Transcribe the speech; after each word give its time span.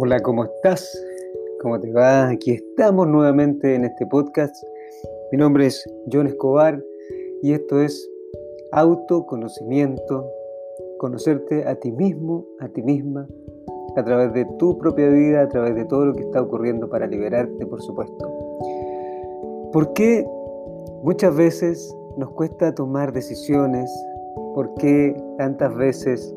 Hola, 0.00 0.20
¿cómo 0.20 0.44
estás? 0.44 0.96
¿Cómo 1.60 1.80
te 1.80 1.92
va? 1.92 2.28
Aquí 2.28 2.52
estamos 2.52 3.08
nuevamente 3.08 3.74
en 3.74 3.84
este 3.84 4.06
podcast. 4.06 4.54
Mi 5.32 5.38
nombre 5.38 5.66
es 5.66 5.84
John 6.12 6.28
Escobar 6.28 6.80
y 7.42 7.52
esto 7.52 7.82
es 7.82 8.08
autoconocimiento, 8.70 10.24
conocerte 10.98 11.66
a 11.66 11.74
ti 11.74 11.90
mismo, 11.90 12.46
a 12.60 12.68
ti 12.68 12.80
misma, 12.80 13.26
a 13.96 14.04
través 14.04 14.32
de 14.34 14.44
tu 14.60 14.78
propia 14.78 15.08
vida, 15.08 15.42
a 15.42 15.48
través 15.48 15.74
de 15.74 15.84
todo 15.86 16.06
lo 16.06 16.14
que 16.14 16.22
está 16.22 16.42
ocurriendo 16.42 16.88
para 16.88 17.08
liberarte, 17.08 17.66
por 17.66 17.82
supuesto. 17.82 19.70
¿Por 19.72 19.94
qué 19.94 20.24
muchas 21.02 21.36
veces 21.36 21.92
nos 22.16 22.30
cuesta 22.34 22.72
tomar 22.72 23.12
decisiones? 23.12 23.90
¿Por 24.54 24.74
qué 24.74 25.20
tantas 25.38 25.74
veces 25.74 26.32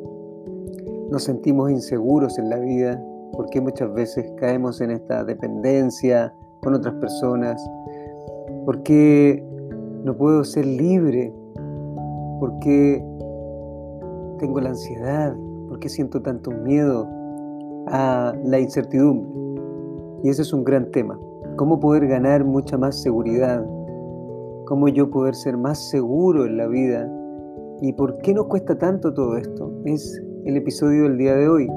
nos 1.11 1.25
sentimos 1.25 1.69
inseguros 1.69 2.39
en 2.39 2.49
la 2.49 2.57
vida? 2.57 3.05
Por 3.33 3.49
qué 3.49 3.61
muchas 3.61 3.93
veces 3.93 4.31
caemos 4.37 4.81
en 4.81 4.91
esta 4.91 5.23
dependencia 5.23 6.33
con 6.61 6.73
otras 6.73 6.93
personas, 6.95 7.61
por 8.65 8.83
qué 8.83 9.43
no 10.03 10.15
puedo 10.15 10.43
ser 10.43 10.65
libre, 10.65 11.33
por 12.39 12.59
qué 12.59 13.03
tengo 14.39 14.59
la 14.59 14.69
ansiedad, 14.69 15.35
por 15.67 15.79
qué 15.79 15.89
siento 15.89 16.21
tanto 16.21 16.51
miedo 16.51 17.07
a 17.87 18.33
la 18.43 18.59
incertidumbre. 18.59 19.29
Y 20.23 20.29
ese 20.29 20.43
es 20.43 20.53
un 20.53 20.63
gran 20.63 20.91
tema. 20.91 21.19
¿Cómo 21.55 21.79
poder 21.79 22.07
ganar 22.07 22.45
mucha 22.45 22.77
más 22.77 23.01
seguridad? 23.01 23.65
¿Cómo 24.65 24.87
yo 24.87 25.09
poder 25.09 25.35
ser 25.35 25.57
más 25.57 25.89
seguro 25.89 26.45
en 26.45 26.57
la 26.57 26.67
vida? 26.67 27.11
¿Y 27.81 27.93
por 27.93 28.17
qué 28.19 28.33
nos 28.33 28.45
cuesta 28.45 28.77
tanto 28.77 29.13
todo 29.13 29.37
esto? 29.37 29.71
Es 29.85 30.21
el 30.45 30.57
episodio 30.57 31.03
del 31.03 31.17
día 31.17 31.35
de 31.35 31.49
hoy 31.49 31.67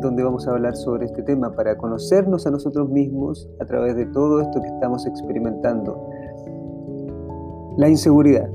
donde 0.00 0.22
vamos 0.22 0.46
a 0.48 0.52
hablar 0.52 0.76
sobre 0.76 1.06
este 1.06 1.22
tema 1.22 1.54
para 1.54 1.76
conocernos 1.76 2.46
a 2.46 2.50
nosotros 2.50 2.88
mismos 2.88 3.48
a 3.60 3.66
través 3.66 3.96
de 3.96 4.06
todo 4.06 4.40
esto 4.40 4.60
que 4.60 4.68
estamos 4.68 5.06
experimentando. 5.06 6.08
La 7.76 7.88
inseguridad. 7.88 8.48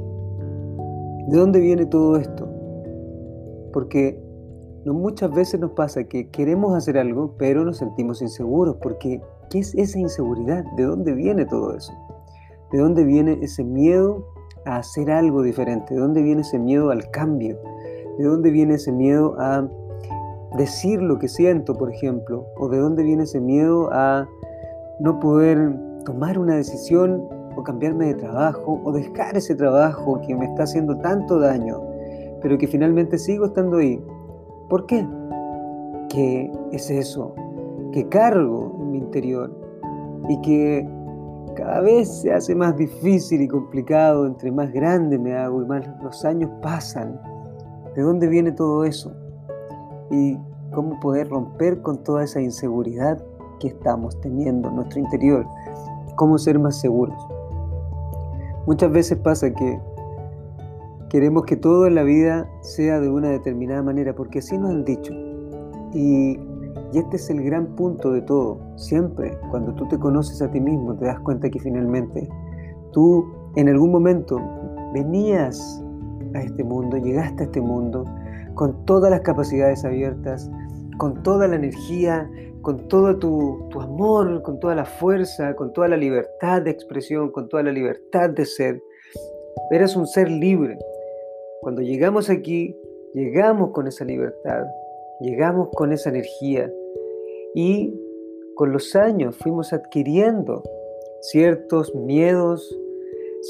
¿De 1.27 1.37
dónde 1.37 1.59
viene 1.59 1.85
todo 1.85 2.17
esto? 2.17 2.47
Porque 3.73 4.19
muchas 4.85 5.31
veces 5.31 5.59
nos 5.59 5.71
pasa 5.71 6.03
que 6.03 6.29
queremos 6.29 6.75
hacer 6.75 6.97
algo, 6.97 7.35
pero 7.37 7.63
nos 7.63 7.77
sentimos 7.77 8.21
inseguros. 8.21 8.77
Porque, 8.81 9.21
¿qué 9.49 9.59
es 9.59 9.73
esa 9.75 9.99
inseguridad? 9.99 10.63
¿De 10.77 10.83
dónde 10.83 11.13
viene 11.13 11.45
todo 11.45 11.75
eso? 11.75 11.93
¿De 12.71 12.79
dónde 12.79 13.03
viene 13.03 13.39
ese 13.41 13.63
miedo 13.63 14.27
a 14.65 14.77
hacer 14.77 15.11
algo 15.11 15.41
diferente? 15.41 15.93
¿De 15.93 15.99
dónde 15.99 16.21
viene 16.21 16.41
ese 16.41 16.59
miedo 16.59 16.91
al 16.91 17.09
cambio? 17.11 17.57
¿De 18.17 18.25
dónde 18.25 18.51
viene 18.51 18.75
ese 18.75 18.91
miedo 18.91 19.35
a 19.39 19.67
decir 20.57 21.01
lo 21.01 21.19
que 21.19 21.27
siento, 21.27 21.73
por 21.73 21.91
ejemplo, 21.91 22.45
o 22.57 22.69
de 22.69 22.79
dónde 22.79 23.03
viene 23.03 23.23
ese 23.23 23.41
miedo 23.41 23.89
a 23.91 24.27
no 24.99 25.19
poder 25.19 25.75
tomar 26.05 26.37
una 26.37 26.55
decisión 26.55 27.27
o 27.55 27.63
cambiarme 27.63 28.07
de 28.07 28.15
trabajo 28.15 28.81
o 28.83 28.91
dejar 28.91 29.35
ese 29.37 29.55
trabajo 29.55 30.21
que 30.21 30.35
me 30.35 30.45
está 30.45 30.63
haciendo 30.63 30.97
tanto 30.99 31.39
daño, 31.39 31.81
pero 32.41 32.57
que 32.57 32.67
finalmente 32.67 33.17
sigo 33.17 33.45
estando 33.47 33.77
ahí. 33.77 34.01
¿Por 34.69 34.85
qué? 34.85 35.07
¿Qué 36.09 36.51
es 36.71 36.89
eso? 36.89 37.33
Que 37.91 38.07
cargo 38.07 38.77
en 38.79 38.91
mi 38.91 38.97
interior 38.99 39.51
y 40.29 40.41
que 40.41 40.87
cada 41.55 41.79
vez 41.81 42.21
se 42.21 42.33
hace 42.33 42.53
más 42.53 42.75
difícil 42.75 43.41
y 43.41 43.47
complicado 43.47 44.25
entre 44.25 44.51
más 44.51 44.71
grande 44.71 45.17
me 45.17 45.33
hago 45.33 45.61
y 45.61 45.65
más 45.65 45.87
los 46.03 46.25
años 46.25 46.51
pasan. 46.61 47.19
¿De 47.95 48.01
dónde 48.01 48.27
viene 48.27 48.51
todo 48.51 48.83
eso? 48.83 49.15
Y 50.11 50.37
cómo 50.73 50.99
poder 50.99 51.29
romper 51.29 51.81
con 51.81 52.03
toda 52.03 52.23
esa 52.23 52.41
inseguridad 52.41 53.23
que 53.59 53.69
estamos 53.69 54.19
teniendo 54.21 54.69
en 54.69 54.75
nuestro 54.75 54.99
interior, 54.99 55.45
cómo 56.15 56.37
ser 56.37 56.59
más 56.59 56.79
seguros. 56.79 57.15
Muchas 58.67 58.91
veces 58.91 59.17
pasa 59.19 59.53
que 59.53 59.79
queremos 61.09 61.45
que 61.45 61.55
todo 61.55 61.87
en 61.87 61.95
la 61.95 62.03
vida 62.03 62.49
sea 62.61 62.99
de 62.99 63.09
una 63.09 63.29
determinada 63.29 63.81
manera, 63.83 64.13
porque 64.15 64.39
así 64.39 64.57
nos 64.57 64.71
han 64.71 64.83
dicho. 64.85 65.13
Y, 65.93 66.39
este 66.93 67.17
es 67.17 67.29
el 67.29 67.43
gran 67.43 67.67
punto 67.75 68.11
de 68.11 68.21
todo. 68.21 68.57
Siempre, 68.77 69.37
cuando 69.51 69.73
tú 69.73 69.85
te 69.87 69.99
conoces 69.99 70.41
a 70.41 70.49
ti 70.49 70.61
mismo, 70.61 70.95
te 70.95 71.05
das 71.05 71.19
cuenta 71.19 71.49
que 71.49 71.59
finalmente 71.59 72.29
tú 72.91 73.25
en 73.55 73.67
algún 73.67 73.91
momento 73.91 74.39
venías 74.93 75.83
a 76.33 76.41
este 76.41 76.63
mundo, 76.63 76.97
llegaste 76.97 77.43
a 77.43 77.45
este 77.47 77.59
mundo, 77.59 78.05
con 78.55 78.85
todas 78.85 79.11
las 79.11 79.21
capacidades 79.21 79.85
abiertas, 79.85 80.49
con 80.97 81.21
toda 81.23 81.47
la 81.47 81.57
energía, 81.57 82.29
con 82.61 82.87
todo 82.87 83.19
tu, 83.19 83.69
amor, 83.79 84.41
con 84.41 84.59
toda 84.59 84.73
la 84.73 84.85
fuerza, 84.85 85.55
con 85.55 85.71
toda 85.71 85.87
la 85.87 85.97
libertad 85.97 86.63
de 86.63 86.71
expresión, 86.71 87.31
con 87.31 87.47
toda 87.47 87.61
la 87.61 87.71
libertad 87.71 88.31
de 88.31 88.45
ser. 88.45 88.81
Eres 89.69 89.95
un 89.95 90.07
ser 90.07 90.31
libre. 90.31 90.79
Cuando 91.61 91.81
llegamos 91.81 92.29
aquí, 92.29 92.75
llegamos 93.13 93.71
con 93.71 93.87
esa 93.87 94.03
libertad, 94.03 94.63
llegamos 95.19 95.69
con 95.75 95.91
esa 95.91 96.09
energía 96.09 96.71
y 97.53 97.93
con 98.55 98.71
los 98.71 98.95
años 98.95 99.35
fuimos 99.37 99.73
adquiriendo 99.73 100.63
ciertos 101.21 101.93
miedos, 101.93 102.75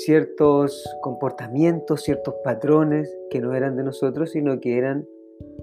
ciertos 0.03 0.83
comportamientos, 1.01 2.03
ciertos 2.03 2.35
patrones 2.43 3.09
que 3.29 3.39
no 3.39 3.53
eran 3.53 3.77
de 3.77 3.83
nosotros, 3.83 4.31
sino 4.31 4.59
que 4.59 4.77
eran 4.77 5.05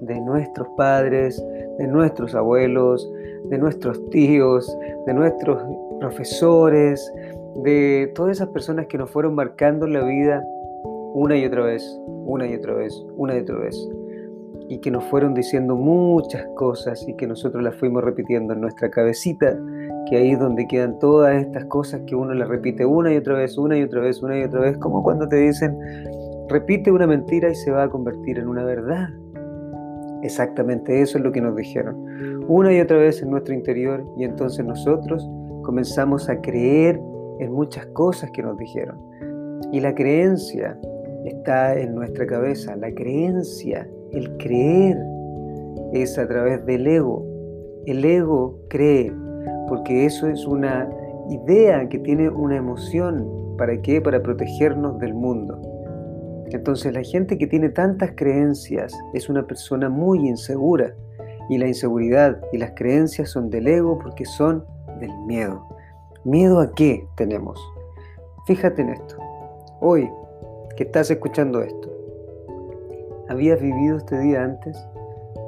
de 0.00 0.20
nuestros 0.20 0.68
padres, 0.76 1.42
de 1.78 1.86
nuestros 1.86 2.34
abuelos, 2.34 3.10
de 3.50 3.58
nuestros 3.58 4.08
tíos, 4.08 4.74
de 5.06 5.12
nuestros 5.12 5.62
profesores, 6.00 7.12
de 7.62 8.10
todas 8.14 8.38
esas 8.38 8.48
personas 8.48 8.86
que 8.86 8.96
nos 8.96 9.10
fueron 9.10 9.34
marcando 9.34 9.86
la 9.86 10.02
vida 10.02 10.42
una 11.14 11.36
y 11.36 11.44
otra 11.44 11.64
vez, 11.64 11.84
una 12.06 12.46
y 12.46 12.54
otra 12.54 12.72
vez, 12.72 12.94
una 13.16 13.36
y 13.36 13.40
otra 13.40 13.58
vez. 13.58 13.76
Y 14.68 14.78
que 14.78 14.90
nos 14.90 15.04
fueron 15.04 15.34
diciendo 15.34 15.76
muchas 15.76 16.46
cosas 16.56 17.06
y 17.06 17.14
que 17.16 17.26
nosotros 17.26 17.62
las 17.62 17.76
fuimos 17.76 18.02
repitiendo 18.02 18.54
en 18.54 18.62
nuestra 18.62 18.90
cabecita 18.90 19.58
que 20.08 20.16
ahí 20.16 20.32
es 20.32 20.38
donde 20.38 20.66
quedan 20.66 20.98
todas 20.98 21.36
estas 21.36 21.64
cosas 21.66 22.02
que 22.06 22.14
uno 22.14 22.34
las 22.34 22.48
repite 22.48 22.84
una 22.84 23.12
y 23.12 23.16
otra 23.16 23.34
vez, 23.34 23.56
una 23.58 23.78
y 23.78 23.82
otra 23.82 24.00
vez, 24.00 24.22
una 24.22 24.38
y 24.38 24.42
otra 24.42 24.60
vez, 24.60 24.76
como 24.78 25.02
cuando 25.02 25.28
te 25.28 25.36
dicen, 25.36 25.76
repite 26.48 26.90
una 26.90 27.06
mentira 27.06 27.50
y 27.50 27.54
se 27.54 27.70
va 27.70 27.84
a 27.84 27.88
convertir 27.88 28.38
en 28.38 28.48
una 28.48 28.64
verdad. 28.64 29.08
Exactamente 30.22 31.00
eso 31.00 31.18
es 31.18 31.24
lo 31.24 31.32
que 31.32 31.40
nos 31.40 31.56
dijeron. 31.56 32.44
Una 32.48 32.72
y 32.72 32.80
otra 32.80 32.96
vez 32.98 33.22
en 33.22 33.30
nuestro 33.30 33.54
interior 33.54 34.04
y 34.16 34.24
entonces 34.24 34.64
nosotros 34.64 35.28
comenzamos 35.62 36.28
a 36.28 36.40
creer 36.40 37.00
en 37.40 37.52
muchas 37.52 37.86
cosas 37.86 38.30
que 38.30 38.42
nos 38.42 38.56
dijeron. 38.56 38.98
Y 39.72 39.80
la 39.80 39.94
creencia 39.94 40.78
está 41.24 41.78
en 41.78 41.94
nuestra 41.94 42.26
cabeza. 42.26 42.76
La 42.76 42.92
creencia, 42.92 43.88
el 44.12 44.36
creer, 44.36 44.98
es 45.92 46.18
a 46.18 46.26
través 46.26 46.64
del 46.66 46.86
ego. 46.86 47.24
El 47.86 48.04
ego 48.04 48.58
cree, 48.68 49.12
porque 49.68 50.06
eso 50.06 50.26
es 50.28 50.46
una 50.46 50.88
idea 51.28 51.88
que 51.88 51.98
tiene 51.98 52.28
una 52.28 52.56
emoción. 52.56 53.56
¿Para 53.56 53.80
qué? 53.80 54.00
Para 54.00 54.22
protegernos 54.22 54.98
del 54.98 55.14
mundo. 55.14 55.60
Entonces 56.50 56.92
la 56.92 57.02
gente 57.02 57.38
que 57.38 57.46
tiene 57.46 57.70
tantas 57.70 58.12
creencias 58.14 58.92
es 59.14 59.28
una 59.28 59.46
persona 59.46 59.88
muy 59.88 60.28
insegura 60.28 60.94
y 61.48 61.58
la 61.58 61.66
inseguridad 61.66 62.40
y 62.52 62.58
las 62.58 62.72
creencias 62.72 63.30
son 63.30 63.50
del 63.50 63.66
ego 63.66 63.98
porque 63.98 64.24
son 64.24 64.64
del 65.00 65.16
miedo. 65.26 65.66
¿Miedo 66.24 66.60
a 66.60 66.72
qué 66.72 67.06
tenemos? 67.16 67.58
Fíjate 68.46 68.82
en 68.82 68.90
esto. 68.90 69.16
Hoy 69.80 70.10
que 70.76 70.84
estás 70.84 71.10
escuchando 71.10 71.62
esto, 71.62 71.90
¿habías 73.28 73.60
vivido 73.60 73.96
este 73.96 74.18
día 74.18 74.44
antes? 74.44 74.76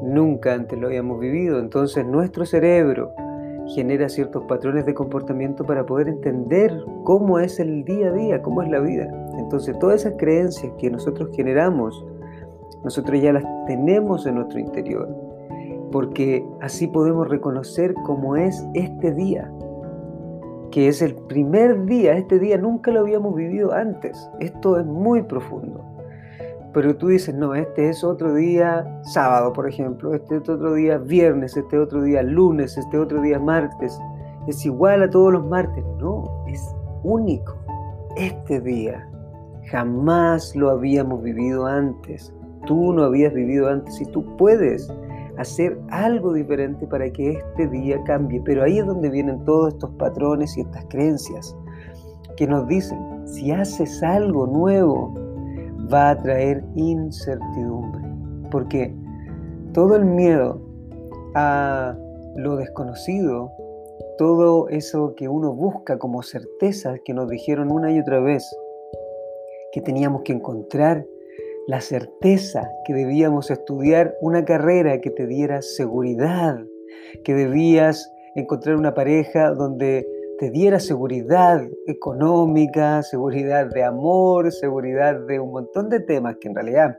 Nunca 0.02 0.55
antes 0.55 0.78
lo 0.78 0.87
habíamos 0.87 1.20
vivido. 1.20 1.58
Entonces 1.58 2.05
nuestro 2.06 2.46
cerebro 2.46 3.12
genera 3.69 4.08
ciertos 4.08 4.44
patrones 4.44 4.87
de 4.87 4.94
comportamiento 4.94 5.64
para 5.64 5.87
poder 5.87 6.08
entender 6.08 6.84
cómo 7.05 7.38
es 7.38 7.58
el 7.61 7.84
día 7.84 8.08
a 8.08 8.12
día, 8.12 8.43
cómo 8.43 8.62
es 8.62 8.69
la 8.69 8.81
vida. 8.81 9.08
Entonces 9.38 9.78
todas 9.78 10.02
esas 10.02 10.14
creencias 10.19 10.72
que 10.78 10.90
nosotros 10.90 11.31
generamos, 11.34 12.05
nosotros 12.82 13.20
ya 13.20 13.32
las 13.32 13.44
tenemos 13.66 14.26
en 14.26 14.37
nuestro 14.37 14.58
interior, 14.58 15.08
porque 15.90 16.44
así 16.61 16.87
podemos 16.87 17.28
reconocer 17.28 17.94
cómo 18.05 18.37
es 18.37 18.66
este 18.75 19.12
día, 19.12 19.50
que 20.70 20.88
es 20.88 21.00
el 21.02 21.14
primer 21.14 21.87
día, 21.87 22.16
este 22.16 22.38
día 22.38 22.58
nunca 22.58 22.90
lo 22.90 23.00
habíamos 23.00 23.34
vivido 23.34 23.72
antes, 23.72 24.28
esto 24.40 24.78
es 24.78 24.87
muy 24.87 25.22
profundo 25.22 25.94
pero 26.75 26.97
tú 26.97 27.06
dices, 27.09 27.32
no, 27.35 27.55
este 27.55 27.88
es 27.88 28.03
otro 28.03 28.35
día 28.35 29.00
sábado, 29.05 29.53
por 29.53 29.69
ejemplo, 29.69 30.12
este 30.12 30.37
es 30.37 30.49
otro 30.49 30.75
día 30.75 30.99
viernes, 30.99 31.56
este 31.56 31.79
otro 31.79 32.03
día 32.03 32.23
lunes, 32.23 32.76
este 32.76 32.99
otro 32.99 33.23
día 33.23 33.38
martes, 33.38 33.97
es 34.49 34.67
igual 34.67 35.05
a 35.05 35.09
todos 35.09 35.32
los 35.32 35.47
martes. 35.47 35.85
No, 35.99 36.44
es 36.49 36.61
único. 37.05 37.55
Este 38.17 38.61
día 38.61 39.09
jamás 39.71 40.55
lo 40.56 40.71
habíamos 40.71 41.23
vivido 41.23 41.65
antes. 41.65 42.35
Tú 42.67 42.93
no 42.93 43.05
habías 43.05 43.32
vivido 43.32 43.69
antes 43.69 44.00
y 44.00 44.06
tú 44.06 44.25
puedes 44.37 44.93
hacer 45.38 45.79
algo 45.91 46.32
diferente 46.32 46.87
para 46.87 47.11
que 47.11 47.32
este 47.32 47.69
día 47.69 48.03
cambie. 48.05 48.43
Pero 48.44 48.65
ahí 48.65 48.81
es 48.81 48.87
donde 48.87 49.11
vienen 49.11 49.44
todos 49.44 49.75
estos 49.75 49.91
patrones 49.93 50.56
y 50.56 50.62
estas 50.62 50.85
creencias 50.87 51.56
que 52.37 52.47
nos 52.49 52.67
dicen, 52.67 52.99
si 53.26 53.53
haces 53.53 54.03
algo 54.03 54.47
nuevo, 54.47 55.15
va 55.92 56.10
a 56.10 56.22
traer 56.22 56.64
incertidumbre. 56.75 58.02
Porque 58.50 58.94
todo 59.72 59.96
el 59.96 60.04
miedo 60.04 60.60
a 61.34 61.96
lo 62.36 62.56
desconocido, 62.56 63.50
todo 64.19 64.69
eso 64.69 65.14
que 65.16 65.28
uno 65.28 65.52
busca 65.52 65.98
como 65.98 66.22
certezas 66.22 67.00
que 67.04 67.14
nos 67.14 67.28
dijeron 67.28 67.70
una 67.70 67.90
y 67.92 68.00
otra 68.00 68.20
vez, 68.20 68.48
que 69.72 69.81
teníamos 69.81 70.22
que 70.22 70.32
encontrar 70.32 71.04
la 71.66 71.81
certeza, 71.81 72.70
que 72.87 72.94
debíamos 72.94 73.50
estudiar 73.50 74.14
una 74.20 74.44
carrera 74.44 75.00
que 75.00 75.10
te 75.10 75.26
diera 75.26 75.62
seguridad, 75.62 76.60
que 77.25 77.34
debías 77.34 78.12
encontrar 78.34 78.76
una 78.76 78.94
pareja 78.94 79.50
donde 79.50 80.06
te 80.44 80.50
diera 80.50 80.79
seguridad 80.79 81.62
económica, 81.87 83.02
seguridad 83.02 83.67
de 83.70 83.82
amor, 83.82 84.52
seguridad 84.52 85.19
de 85.20 85.41
un 85.41 85.52
montón 85.52 85.88
de 85.88 86.00
temas 86.00 86.37
que 86.38 86.49
en 86.49 86.55
realidad, 86.55 86.99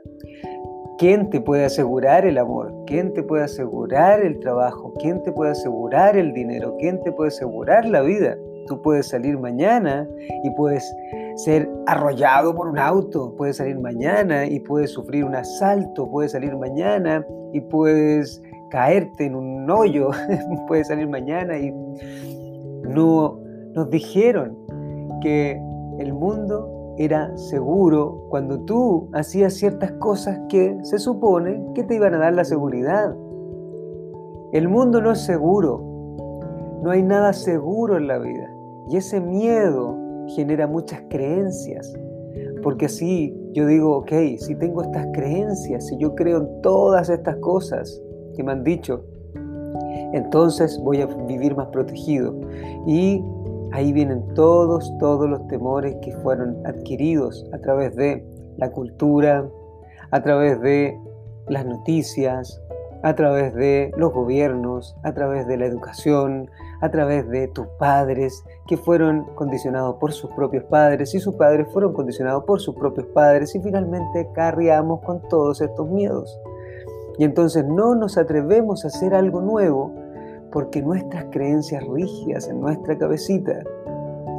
¿quién 0.98 1.30
te 1.30 1.40
puede 1.40 1.64
asegurar 1.64 2.26
el 2.26 2.38
amor? 2.38 2.74
¿Quién 2.88 3.14
te 3.14 3.22
puede 3.22 3.44
asegurar 3.44 4.20
el 4.20 4.40
trabajo? 4.40 4.94
¿Quién 4.98 5.22
te 5.22 5.30
puede 5.30 5.52
asegurar 5.52 6.16
el 6.16 6.32
dinero? 6.32 6.74
¿Quién 6.80 7.00
te 7.04 7.12
puede 7.12 7.28
asegurar 7.28 7.86
la 7.86 8.00
vida? 8.00 8.36
Tú 8.66 8.82
puedes 8.82 9.10
salir 9.10 9.38
mañana 9.38 10.08
y 10.42 10.50
puedes 10.50 10.92
ser 11.36 11.70
arrollado 11.86 12.52
por 12.52 12.66
un 12.66 12.80
auto, 12.80 13.32
puedes 13.36 13.58
salir 13.58 13.78
mañana 13.78 14.44
y 14.46 14.58
puedes 14.58 14.90
sufrir 14.90 15.24
un 15.24 15.36
asalto, 15.36 16.10
puedes 16.10 16.32
salir 16.32 16.56
mañana 16.56 17.24
y 17.52 17.60
puedes 17.60 18.42
caerte 18.72 19.26
en 19.26 19.36
un 19.36 19.70
hoyo, 19.70 20.10
puedes 20.66 20.88
salir 20.88 21.06
mañana 21.08 21.56
y 21.56 21.72
no 22.86 23.40
nos 23.74 23.90
dijeron 23.90 24.56
que 25.20 25.60
el 25.98 26.12
mundo 26.12 26.94
era 26.98 27.36
seguro 27.36 28.26
cuando 28.30 28.60
tú 28.60 29.08
hacías 29.12 29.54
ciertas 29.54 29.92
cosas 29.92 30.40
que 30.48 30.78
se 30.82 30.98
supone 30.98 31.62
que 31.74 31.84
te 31.84 31.96
iban 31.96 32.14
a 32.14 32.18
dar 32.18 32.34
la 32.34 32.44
seguridad. 32.44 33.14
El 34.52 34.68
mundo 34.68 35.02
no 35.02 35.12
es 35.12 35.20
seguro, 35.20 35.82
no 36.82 36.90
hay 36.90 37.02
nada 37.02 37.32
seguro 37.32 37.96
en 37.96 38.06
la 38.06 38.18
vida. 38.18 38.50
Y 38.88 38.96
ese 38.96 39.20
miedo 39.20 39.96
genera 40.28 40.66
muchas 40.66 41.02
creencias. 41.10 41.92
Porque 42.62 42.86
así 42.86 43.34
yo 43.52 43.66
digo, 43.66 43.96
ok, 43.98 44.12
si 44.38 44.54
tengo 44.56 44.82
estas 44.82 45.06
creencias, 45.12 45.86
si 45.86 45.98
yo 45.98 46.14
creo 46.14 46.38
en 46.38 46.62
todas 46.62 47.08
estas 47.10 47.36
cosas 47.36 48.02
que 48.34 48.42
me 48.42 48.52
han 48.52 48.64
dicho, 48.64 49.04
entonces 50.12 50.78
voy 50.82 51.00
a 51.02 51.06
vivir 51.06 51.56
más 51.56 51.68
protegido. 51.68 52.34
Y 52.86 53.22
ahí 53.72 53.92
vienen 53.92 54.26
todos, 54.34 54.92
todos 54.98 55.28
los 55.28 55.46
temores 55.48 55.96
que 56.02 56.12
fueron 56.12 56.56
adquiridos 56.66 57.44
a 57.52 57.58
través 57.58 57.94
de 57.96 58.24
la 58.56 58.70
cultura, 58.70 59.48
a 60.10 60.22
través 60.22 60.60
de 60.60 60.98
las 61.48 61.64
noticias, 61.66 62.60
a 63.02 63.14
través 63.14 63.54
de 63.54 63.92
los 63.96 64.12
gobiernos, 64.12 64.96
a 65.04 65.12
través 65.12 65.46
de 65.46 65.56
la 65.56 65.66
educación, 65.66 66.50
a 66.80 66.90
través 66.90 67.28
de 67.28 67.48
tus 67.48 67.66
padres, 67.78 68.44
que 68.66 68.76
fueron 68.76 69.24
condicionados 69.34 69.96
por 69.96 70.12
sus 70.12 70.30
propios 70.30 70.64
padres, 70.64 71.14
y 71.14 71.20
sus 71.20 71.34
padres 71.34 71.68
fueron 71.72 71.92
condicionados 71.92 72.44
por 72.44 72.60
sus 72.60 72.74
propios 72.74 73.06
padres, 73.08 73.54
y 73.54 73.60
finalmente 73.60 74.28
carriamos 74.34 75.02
con 75.02 75.20
todos 75.28 75.60
estos 75.60 75.88
miedos. 75.88 76.36
Y 77.18 77.24
entonces 77.24 77.64
no 77.64 77.94
nos 77.94 78.18
atrevemos 78.18 78.84
a 78.84 78.88
hacer 78.88 79.14
algo 79.14 79.40
nuevo 79.40 79.92
porque 80.50 80.82
nuestras 80.82 81.26
creencias 81.30 81.84
rígidas 81.86 82.48
en 82.48 82.60
nuestra 82.60 82.96
cabecita 82.96 83.62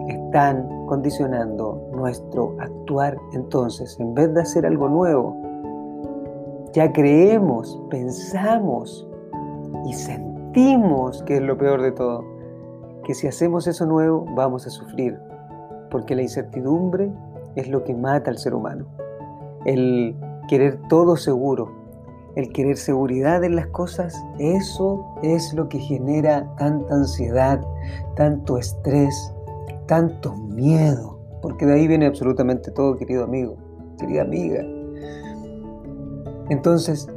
están 0.07 0.85
condicionando 0.85 1.89
nuestro 1.93 2.55
actuar. 2.59 3.17
Entonces, 3.33 3.99
en 3.99 4.13
vez 4.13 4.33
de 4.33 4.41
hacer 4.41 4.65
algo 4.65 4.87
nuevo, 4.87 5.35
ya 6.73 6.91
creemos, 6.91 7.81
pensamos 7.89 9.07
y 9.85 9.93
sentimos 9.93 11.23
que 11.23 11.37
es 11.37 11.41
lo 11.41 11.57
peor 11.57 11.81
de 11.81 11.91
todo, 11.91 12.23
que 13.03 13.13
si 13.13 13.27
hacemos 13.27 13.67
eso 13.67 13.85
nuevo 13.85 14.25
vamos 14.35 14.67
a 14.67 14.69
sufrir, 14.69 15.17
porque 15.89 16.15
la 16.15 16.21
incertidumbre 16.21 17.11
es 17.55 17.67
lo 17.69 17.83
que 17.83 17.93
mata 17.93 18.29
al 18.29 18.37
ser 18.37 18.53
humano. 18.53 18.85
El 19.65 20.15
querer 20.47 20.79
todo 20.87 21.15
seguro, 21.15 21.71
el 22.37 22.53
querer 22.53 22.77
seguridad 22.77 23.43
en 23.43 23.55
las 23.55 23.65
cosas, 23.67 24.15
eso 24.37 25.03
es 25.23 25.55
lo 25.55 25.67
que 25.69 25.79
genera 25.79 26.47
tanta 26.55 26.93
ansiedad, 26.93 27.59
tanto 28.15 28.59
estrés, 28.59 29.33
tanto 29.87 30.35
miedo, 30.35 31.19
porque 31.41 31.65
de 31.65 31.73
ahí 31.73 31.87
viene 31.87 32.05
absolutamente 32.05 32.69
todo, 32.69 32.95
querido 32.95 33.23
amigo, 33.23 33.55
querida 33.97 34.21
amiga. 34.21 34.63
Entonces, 36.49 37.09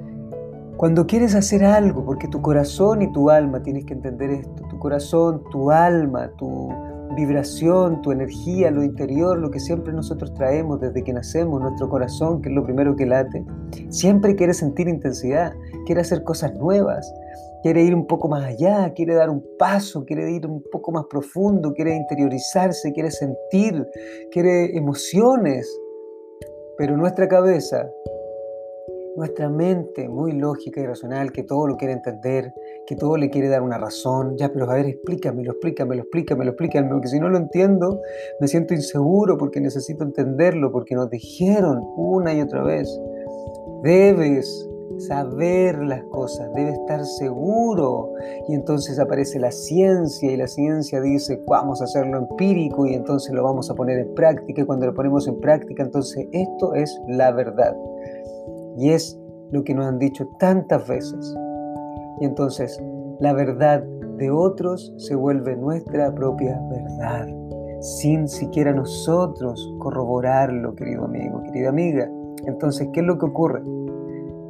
cuando 0.79 1.07
quieres 1.07 1.35
hacer 1.35 1.67
algo, 1.67 2.03
porque 2.03 2.27
tu 2.27 2.41
corazón 2.41 3.03
y 3.03 3.13
tu 3.13 3.29
alma, 3.29 3.63
tienes 3.63 3.85
que 3.85 3.93
entender 3.93 4.31
esto, 4.31 4.63
tu 4.71 4.79
corazón, 4.79 5.43
tu 5.51 5.71
alma, 5.71 6.31
tu 6.39 6.71
vibración, 7.21 8.03
tu 8.03 8.13
energía, 8.13 8.71
lo 8.71 8.83
interior, 8.83 9.39
lo 9.39 9.51
que 9.51 9.61
siempre 9.61 9.93
nosotros 9.93 10.33
traemos 10.35 10.81
desde 10.81 11.05
que 11.05 11.13
nacemos, 11.13 11.61
nuestro 11.61 11.89
corazón, 11.89 12.41
que 12.41 12.49
es 12.49 12.55
lo 12.55 12.65
primero 12.65 12.97
que 12.97 13.07
late, 13.07 13.45
siempre 13.91 14.35
quiere 14.35 14.55
sentir 14.55 14.89
intensidad, 14.89 15.53
quiere 15.87 16.01
hacer 16.01 16.23
cosas 16.25 16.55
nuevas, 16.55 17.13
quiere 17.63 17.83
ir 17.83 17.95
un 17.95 18.07
poco 18.07 18.29
más 18.29 18.45
allá, 18.45 18.93
quiere 18.95 19.15
dar 19.15 19.31
un 19.31 19.45
paso, 19.59 20.05
quiere 20.05 20.31
ir 20.31 20.47
un 20.47 20.63
poco 20.73 20.93
más 20.93 21.05
profundo, 21.11 21.73
quiere 21.75 21.95
interiorizarse, 21.95 22.93
quiere 22.93 23.11
sentir, 23.11 23.87
quiere 24.33 24.77
emociones. 24.77 25.71
Pero 26.79 26.97
nuestra 26.97 27.29
cabeza 27.29 27.87
nuestra 29.17 29.49
mente 29.49 30.09
muy 30.09 30.33
lógica 30.33 30.81
y 30.81 30.87
racional, 30.87 31.33
que 31.33 31.43
todo 31.43 31.67
lo 31.67 31.77
quiere 31.77 31.95
entender, 31.95 32.53
que 32.87 32.97
todo 32.97 33.17
le 33.17 33.31
quiere 33.31 33.49
dar 33.49 33.63
una 33.63 33.79
razón, 33.79 34.37
ya, 34.37 34.53
pero 34.53 34.71
a 34.71 34.75
ver, 34.75 34.87
explícamelo, 34.87 35.53
explícamelo, 35.53 36.03
explícamelo, 36.03 36.51
explícamelo, 36.51 36.95
porque 36.95 37.09
si 37.09 37.21
no 37.21 37.29
lo 37.29 37.39
entiendo, 37.39 38.01
me 38.41 38.49
siento 38.49 38.75
inseguro 38.75 39.37
porque 39.37 39.61
necesito 39.61 40.05
entenderlo, 40.05 40.71
porque 40.73 40.95
nos 40.95 41.11
dijeron 41.11 41.81
una 41.97 42.35
y 42.35 42.41
otra 42.41 42.63
vez, 42.63 42.89
debes 43.83 44.69
saber 45.01 45.79
las 45.79 46.03
cosas, 46.05 46.53
debes 46.55 46.75
estar 46.75 47.05
seguro. 47.05 48.13
Y 48.49 48.55
entonces 48.55 48.99
aparece 48.99 49.39
la 49.39 49.51
ciencia 49.51 50.31
y 50.31 50.37
la 50.37 50.47
ciencia 50.47 51.01
dice, 51.01 51.43
vamos 51.47 51.81
a 51.81 51.85
hacerlo 51.85 52.19
empírico 52.19 52.87
y 52.87 52.95
entonces 52.95 53.33
lo 53.35 53.43
vamos 53.43 53.71
a 53.71 53.75
poner 53.75 53.99
en 53.99 54.15
práctica 54.15 54.63
y 54.63 54.65
cuando 54.65 54.87
lo 54.87 54.95
ponemos 54.95 55.27
en 55.27 55.41
práctica, 55.41 55.83
entonces 55.83 56.27
esto 56.33 56.75
es 56.75 57.01
la 57.09 57.33
verdad. 57.33 57.75
Y 58.77 58.91
es 58.91 59.19
lo 59.51 59.65
que 59.65 59.75
nos 59.75 59.87
han 59.87 59.99
dicho 59.99 60.27
tantas 60.39 60.87
veces. 60.89 61.35
Y 62.21 62.25
entonces 62.25 62.81
la 63.21 63.33
verdad 63.33 63.83
de 64.17 64.31
otros 64.31 64.93
se 64.99 65.15
vuelve 65.15 65.57
nuestra 65.57 66.15
propia 66.15 66.61
verdad, 66.71 67.27
sin 67.81 68.29
siquiera 68.29 68.73
nosotros 68.73 69.75
corroborarlo, 69.79 70.75
querido 70.75 71.05
amigo, 71.05 71.43
querida 71.45 71.71
amiga. 71.71 72.11
Entonces, 72.47 72.89
¿qué 72.93 73.01
es 73.01 73.07
lo 73.07 73.19
que 73.19 73.27
ocurre? 73.27 73.63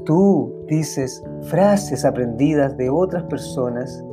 Tú 0.05 0.53
dices 0.67 1.23
frases 1.43 2.05
aprendidas 2.05 2.77
de 2.77 2.91
otras 2.91 3.25
personas, 3.25 4.05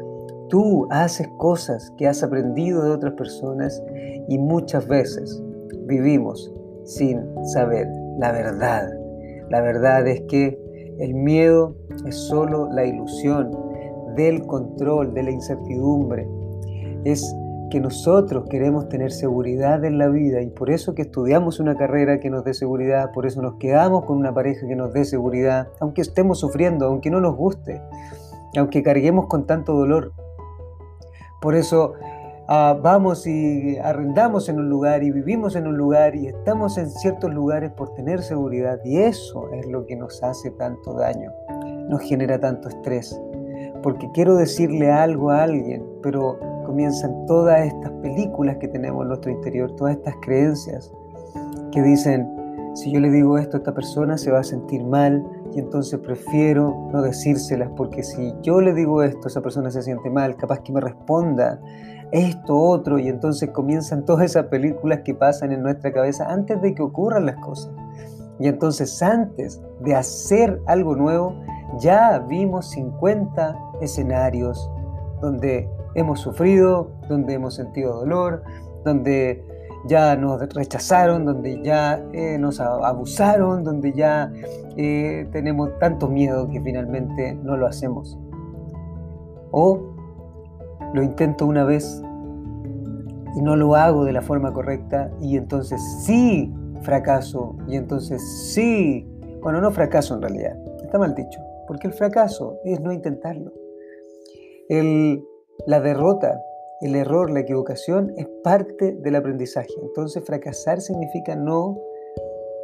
tú 0.50 0.88
haces 0.90 1.28
cosas 1.38 1.92
que 1.98 2.08
has 2.08 2.24
aprendido 2.24 2.84
de 2.84 2.92
otras 2.92 3.14
personas 3.14 3.82
y 4.28 4.38
muchas 4.38 4.88
veces 4.88 5.42
vivimos 5.86 6.54
sin 6.84 7.24
saber 7.46 7.88
la 8.18 8.32
verdad 8.32 9.07
la 9.50 9.62
verdad 9.62 10.08
es 10.08 10.22
que 10.22 10.58
el 11.00 11.13
miedo 11.13 11.75
es 12.06 12.16
solo 12.16 12.70
la 12.72 12.86
ilusión 12.86 13.51
del 14.16 14.46
control, 14.46 15.13
de 15.13 15.24
la 15.24 15.32
incertidumbre. 15.32 16.27
Es 17.04 17.36
que 17.70 17.80
nosotros 17.80 18.46
queremos 18.50 18.88
tener 18.89 19.12
seguridad 19.12 19.84
en 19.84 19.98
la 19.98 20.08
vida 20.08 20.42
y 20.42 20.50
por 20.50 20.70
eso 20.70 20.96
que 20.96 21.04
estudiamos 21.04 21.60
una 21.60 21.75
carrera 21.75 22.20
que 22.20 22.30
nos 22.30 22.44
dé 22.44 22.54
seguridad, 22.54 23.12
por 23.12 23.25
eso 23.25 23.42
nos 23.42 23.56
quedamos 23.56 24.06
con 24.06 24.18
una 24.18 24.34
pareja 24.34 24.68
que 24.68 24.75
nos 24.75 24.94
dé 24.94 25.06
seguridad, 25.06 25.68
aunque 25.80 26.01
estemos 26.01 26.39
sufriendo, 26.39 26.86
aunque 26.86 27.12
no 27.12 27.20
nos 27.20 27.36
guste, 27.36 27.82
aunque 28.58 28.84
carguemos 28.84 29.27
con 29.27 29.46
tanto 29.46 29.74
dolor. 29.74 30.13
Por 31.42 31.56
eso 31.56 31.94
Ah, 32.50 32.80
vamos 32.82 33.27
y 33.27 33.77
arrendamos 33.77 34.48
en 34.48 34.58
un 34.58 34.70
lugar 34.70 35.04
y 35.04 35.12
vivimos 35.12 35.58
en 35.58 35.68
un 35.68 35.75
lugar 35.75 36.16
y 36.16 36.27
estamos 36.27 36.77
en 36.77 36.89
ciertos 36.89 37.34
lugares 37.34 37.72
por 37.72 37.94
tener 37.94 38.22
seguridad 38.22 38.80
y 38.86 39.00
eso 39.00 39.51
es 39.51 39.68
lo 39.68 39.86
que 39.86 39.98
nos 39.98 40.24
hace 40.24 40.51
tanto 40.51 40.94
daño, 40.94 41.30
nos 41.89 42.01
genera 42.04 42.39
tanto 42.39 42.70
estrés. 42.70 43.22
Porque 43.84 44.10
quiero 44.13 44.38
decirle 44.38 44.89
algo 44.89 45.30
a 45.30 45.44
alguien, 45.44 45.86
pero 46.01 46.39
comienzan 46.66 47.25
todas 47.25 47.66
estas 47.66 47.92
películas 48.01 48.56
que 48.62 48.70
tenemos 48.70 49.01
en 49.01 49.10
nuestro 49.10 49.30
interior, 49.30 49.75
todas 49.75 49.98
estas 49.98 50.16
creencias 50.22 50.89
que 51.74 51.82
dicen, 51.82 52.32
si 52.75 52.94
yo 52.94 53.01
le 53.01 53.10
digo 53.10 53.38
esto 53.38 53.58
a 53.58 53.60
esta 53.60 53.74
persona 53.74 54.18
se 54.18 54.32
va 54.32 54.39
a 54.39 54.44
sentir 54.46 54.86
mal 54.86 55.22
y 55.54 55.60
entonces 55.60 56.00
prefiero 56.00 56.89
no 56.94 57.01
decírselas 57.01 57.72
porque 57.75 58.04
si 58.04 58.34
yo 58.42 58.62
le 58.62 58.74
digo 58.74 59.04
esto, 59.04 59.27
esa 59.27 59.42
persona 59.42 59.70
se 59.70 59.82
siente 59.82 60.10
mal, 60.10 60.38
capaz 60.38 60.60
que 60.60 60.72
me 60.72 60.80
responda 60.80 61.60
esto, 62.12 62.56
otro, 62.58 63.00
y 63.00 63.08
entonces 63.08 63.50
comienzan 63.52 64.06
todas 64.06 64.26
esas 64.26 64.46
películas 64.46 65.02
que 65.02 65.14
pasan 65.14 65.52
en 65.52 65.62
nuestra 65.62 65.92
cabeza 65.92 66.32
antes 66.32 66.62
de 66.62 66.74
que 66.74 66.82
ocurran 66.82 67.26
las 67.26 67.36
cosas. 67.38 67.72
Y 68.40 68.48
entonces 68.48 69.02
antes 69.02 69.62
de 69.82 69.96
hacer 69.96 70.62
algo 70.68 70.96
nuevo, 70.96 71.36
ya 71.80 72.20
vimos 72.20 72.70
50 72.72 73.58
escenarios 73.82 74.70
donde 75.22 75.70
hemos 75.96 76.20
sufrido, 76.20 76.92
donde 77.10 77.34
hemos 77.34 77.56
sentido 77.56 78.00
dolor, 78.00 78.44
donde 78.86 79.44
ya 79.88 80.16
nos 80.16 80.42
rechazaron, 80.54 81.26
donde 81.26 81.62
ya 81.64 82.04
eh, 82.14 82.38
nos 82.38 82.60
abusaron, 82.60 83.64
donde 83.64 83.94
ya 83.94 84.32
eh, 84.76 85.28
tenemos 85.32 85.78
tanto 85.80 86.08
miedo 86.08 86.48
que 86.48 86.62
finalmente 86.62 87.34
no 87.36 87.58
lo 87.58 87.68
hacemos. 87.68 88.18
O 89.52 89.97
lo 90.98 91.04
intento 91.04 91.46
una 91.46 91.63
vez 91.63 92.01
y 93.36 93.42
no 93.42 93.56
lo 93.56 93.75
hago 93.75 94.04
de 94.04 94.12
la 94.12 94.22
forma 94.22 94.51
correcta 94.51 95.12
y 95.22 95.38
entonces 95.38 95.82
sí 96.04 96.51
fracaso 96.82 97.56
y 97.68 97.75
entonces 97.75 98.22
sí, 98.51 99.08
bueno, 99.42 99.62
no 99.62 99.72
fracaso 99.72 100.16
en 100.16 100.22
realidad, 100.22 100.58
está 100.84 100.98
mal 100.98 101.13
dicho, 101.16 101.39
porque 101.68 101.88
el 101.88 101.94
fracaso 101.94 102.58
es 102.66 102.80
no 102.82 102.92
intentarlo. 102.92 103.54
El, 104.70 105.24
la 105.66 105.80
derrota 105.80 106.42
el 106.82 106.96
error, 106.96 107.32
la 107.32 107.39
equivocación 107.39 108.13
es 108.18 108.27
parte 108.44 108.94
del 108.94 109.16
aprendizaje. 109.16 109.74
Entonces 109.82 110.24
fracasar 110.24 110.80
significa 110.82 111.36
no 111.36 111.80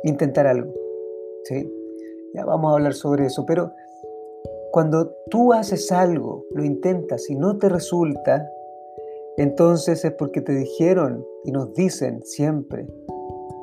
intentar 0.03 0.45
algo. 0.45 0.71
¿sí? 1.45 1.71
Ya 2.33 2.45
vamos 2.45 2.71
a 2.71 2.73
hablar 2.75 2.93
sobre 2.93 3.25
eso, 3.25 3.45
pero 3.45 3.71
cuando 4.73 5.11
tú 5.29 5.53
haces 5.53 5.91
algo, 5.91 6.45
lo 6.55 6.65
intentas 6.65 7.29
y 7.29 7.35
no 7.35 7.59
te 7.59 7.69
resulta, 7.69 8.49
entonces 9.37 10.03
es 10.03 10.13
porque 10.13 10.41
te 10.41 10.51
dijeron 10.51 11.23
y 11.43 11.51
nos 11.51 11.75
dicen 11.75 12.23
siempre 12.23 12.87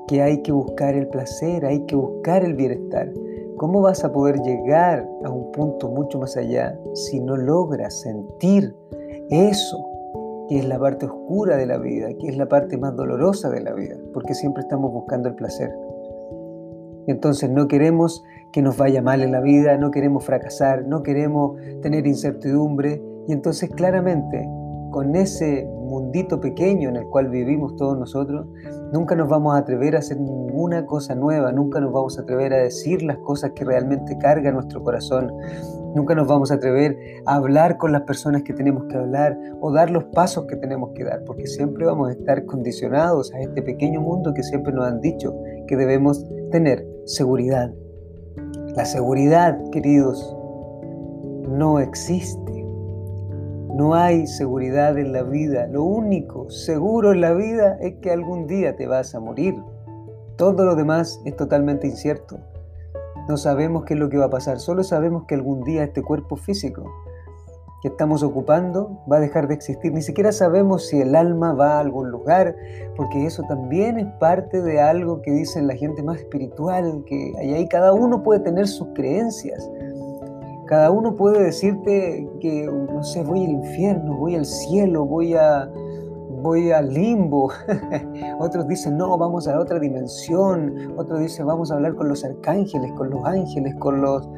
que 0.07 0.23
hay 0.23 0.41
que 0.43 0.53
buscar 0.53 0.95
el 0.95 1.09
placer, 1.09 1.67
hay 1.67 1.85
que 1.87 1.97
buscar 1.97 2.45
el 2.45 2.55
bienestar. 2.55 3.13
¿Cómo 3.57 3.81
vas 3.81 4.05
a 4.05 4.13
poder 4.13 4.41
llegar 4.43 5.05
a 5.25 5.33
un 5.33 5.51
punto 5.51 5.89
mucho 5.89 6.21
más 6.21 6.37
allá 6.37 6.79
si 6.95 7.19
no 7.19 7.37
logras 7.37 8.03
sentir 8.03 8.73
eso 9.31 9.85
que 10.49 10.61
es 10.61 10.69
la 10.69 10.79
parte 10.79 11.07
oscura 11.07 11.57
de 11.57 11.67
la 11.67 11.79
vida, 11.79 12.11
que 12.21 12.29
es 12.29 12.37
la 12.37 12.47
parte 12.47 12.77
más 12.77 12.95
dolorosa 12.95 13.51
de 13.51 13.63
la 13.63 13.73
vida, 13.73 13.97
porque 14.15 14.35
siempre 14.35 14.63
estamos 14.63 14.93
buscando 14.93 15.29
el 15.29 15.35
placer. 15.35 15.73
Entonces 17.09 17.51
no 17.51 17.67
queremos 17.67 18.23
que 18.53 18.63
nos 18.63 18.77
vaya 18.77 19.03
mal 19.03 19.23
en 19.23 19.33
la 19.33 19.41
vida, 19.41 19.77
no 19.77 19.91
queremos 19.91 20.25
fracasar, 20.25 20.87
no 20.87 21.03
queremos 21.03 21.57
tener 21.83 22.07
incertidumbre 22.07 23.03
y 23.27 23.33
entonces 23.33 23.71
claramente 23.71 24.49
con 24.91 25.15
ese 25.15 25.69
mundito 25.91 26.41
pequeño 26.41 26.89
en 26.89 26.97
el 26.97 27.07
cual 27.07 27.29
vivimos 27.29 27.77
todos 27.77 27.99
nosotros, 27.99 28.47
nunca 28.93 29.15
nos 29.15 29.29
vamos 29.29 29.55
a 29.55 29.59
atrever 29.59 29.97
a 29.97 30.01
hacer 30.01 30.19
ninguna 30.21 30.87
cosa 30.87 31.15
nueva, 31.15 31.53
nunca 31.53 31.81
nos 31.81 31.93
vamos 31.93 32.19
a 32.19 32.23
atrever 32.23 32.53
a 32.53 32.59
decir 32.59 33.03
las 33.03 33.19
cosas 33.19 33.53
que 33.55 33.65
realmente 33.65 34.17
cargan 34.19 34.55
nuestro 34.55 34.83
corazón, 34.83 35.33
nunca 35.95 36.15
nos 36.15 36.27
vamos 36.27 36.51
a 36.51 36.55
atrever 36.55 36.97
a 37.27 37.37
hablar 37.37 37.77
con 37.77 37.93
las 37.93 38.03
personas 38.03 38.43
que 38.43 38.53
tenemos 38.53 38.85
que 38.85 38.97
hablar 38.97 39.39
o 39.61 39.73
dar 39.73 39.91
los 39.91 40.05
pasos 40.05 40.47
que 40.47 40.57
tenemos 40.57 40.91
que 40.95 41.05
dar, 41.05 41.25
porque 41.25 41.47
siempre 41.47 41.87
vamos 41.87 42.09
a 42.09 42.13
estar 42.13 42.45
condicionados 42.47 43.33
a 43.33 43.41
este 43.41 43.63
pequeño 43.63 44.01
mundo 44.01 44.35
que 44.35 44.43
siempre 44.43 44.73
nos 44.73 44.87
han 44.87 45.01
dicho 45.01 45.35
que 45.67 45.77
debemos 45.77 46.25
tener 46.51 46.87
seguridad. 47.05 47.73
La 48.77 48.85
seguridad, 48.85 49.59
queridos, 49.73 50.37
no 51.49 51.81
existe. 51.81 52.65
No 53.75 53.95
hay 53.95 54.29
seguridad 54.29 54.97
en 54.97 55.13
la 55.13 55.25
vida. 55.25 55.67
Lo 55.67 55.83
único 55.83 56.49
seguro 56.51 57.13
en 57.13 57.21
la 57.21 57.33
vida 57.33 57.79
es 57.81 57.95
que 57.97 58.13
algún 58.13 58.47
día 58.47 58.77
te 58.77 58.87
vas 58.87 59.13
a 59.17 59.21
morir. 59.21 59.57
Todo 60.37 60.65
lo 60.65 60.77
demás 60.77 61.21
es 61.25 61.35
totalmente 61.35 61.89
incierto. 61.89 62.39
No 63.29 63.37
sabemos 63.37 63.85
qué 63.85 63.95
es 63.95 64.01
lo 64.01 64.09
que 64.09 64.19
va 64.19 64.27
a 64.27 64.31
pasar, 64.31 64.61
solo 64.61 64.85
sabemos 64.85 65.25
que 65.25 65.35
algún 65.35 65.65
día 65.65 65.83
este 65.83 66.03
cuerpo 66.03 66.37
físico 66.37 66.85
que 67.83 67.89
estamos 67.89 68.23
ocupando 68.23 69.03
va 69.11 69.17
a 69.17 69.21
dejar 69.21 69.49
de 69.49 69.55
existir. 69.55 69.93
Ni 69.93 70.03
siquiera 70.03 70.33
sabemos 70.33 70.89
si 70.89 71.01
el 71.01 71.15
alma 71.15 71.53
va 71.53 71.77
a 71.77 71.81
algún 71.81 72.11
lugar, 72.11 72.55
porque 72.97 73.27
eso 73.27 73.43
también 73.49 73.99
es 73.99 74.07
parte 74.19 74.61
de 74.63 74.81
algo 74.81 75.23
que 75.23 75.33
dicen 75.33 75.67
la 75.67 75.75
gente 75.75 76.03
más 76.03 76.19
espiritual, 76.19 77.03
que 77.07 77.33
ahí 77.39 77.67
cada 77.69 77.93
uno 77.93 78.23
puede 78.23 78.41
tener 78.41 78.67
sus 78.67 78.89
creencias. 78.95 79.71
Cada 80.67 80.91
uno 80.91 81.17
puede 81.17 81.43
decirte 81.43 82.29
que, 82.41 82.67
no 82.67 83.03
sé, 83.03 83.25
voy 83.25 83.45
al 83.45 83.51
infierno, 83.51 84.17
voy 84.17 84.37
al 84.37 84.45
cielo, 84.47 85.05
voy 85.05 85.35
a, 85.35 85.69
voy 86.43 86.71
al 86.71 86.93
limbo. 86.93 87.51
Otros 88.39 88.69
dicen, 88.69 88.97
no, 88.97 89.19
vamos 89.19 89.49
a 89.49 89.59
otra 89.59 89.81
dimensión. 89.81 90.95
Otros 90.97 91.19
dicen, 91.19 91.47
vamos 91.47 91.73
a 91.73 91.75
hablar 91.75 91.95
con 91.97 92.09
los 92.09 92.25
arcángeles, 92.25 92.93
con 92.93 93.11
los 93.11 93.25
ángeles, 93.25 93.75
con 93.77 94.01
los 94.01 94.29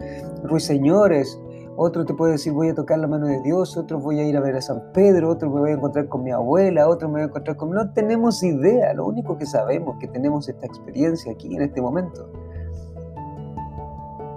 ruiseñores. 0.45 1.39
Otro 1.77 2.05
te 2.05 2.13
puede 2.15 2.33
decir, 2.33 2.53
voy 2.53 2.69
a 2.69 2.75
tocar 2.75 2.99
la 2.99 3.09
mano 3.09 3.27
de 3.27 3.41
Dios. 3.41 3.77
Otro 3.77 3.99
voy 3.99 4.21
a 4.21 4.25
ir 4.25 4.37
a 4.37 4.41
ver 4.41 4.57
a 4.57 4.61
San 4.61 4.93
Pedro. 4.93 5.31
Otro 5.31 5.51
me 5.51 5.61
voy 5.61 5.71
a 5.71 5.75
encontrar 5.75 6.09
con 6.09 6.23
mi 6.23 6.31
abuela. 6.31 6.89
Otro 6.89 7.09
me 7.09 7.15
voy 7.15 7.23
a 7.23 7.25
encontrar 7.27 7.57
con... 7.57 7.71
No 7.71 7.93
tenemos 7.93 8.43
idea. 8.43 8.93
Lo 8.95 9.07
único 9.07 9.39
que 9.39 9.47
sabemos 9.47 9.95
es 9.95 10.01
que 10.01 10.09
tenemos 10.09 10.49
esta 10.49 10.67
experiencia 10.67 11.33
aquí 11.33 11.55
en 11.55 11.63
este 11.63 11.81
momento. 11.81 12.31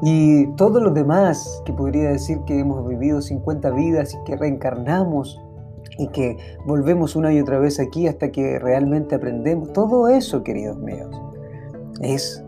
Y 0.02 0.48
todo 0.56 0.82
lo 0.82 0.92
demás 0.92 1.62
que 1.66 1.74
podría 1.74 2.10
decir 2.10 2.40
que 2.46 2.60
hemos 2.60 2.88
vivido 2.88 3.22
50 3.22 3.70
vidas 3.72 4.14
y 4.14 4.24
que 4.24 4.36
reencarnamos 4.36 5.42
y 5.98 6.08
que 6.10 6.38
volvemos 6.66 7.16
una 7.16 7.34
y 7.34 7.40
otra 7.40 7.60
vez 7.60 7.80
aquí 7.80 8.08
hasta 8.08 8.32
que 8.32 8.60
realmente 8.60 9.16
aprendemos, 9.16 9.72
todo 9.74 10.08
eso, 10.08 10.44
queridos 10.44 10.78
míos, 10.78 11.10
es 12.02 12.44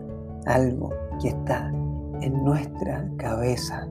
algo 0.46 0.90
que 1.20 1.28
está 1.28 1.72
en 2.20 2.44
nuestra 2.44 3.08
cabeza. 3.16 3.88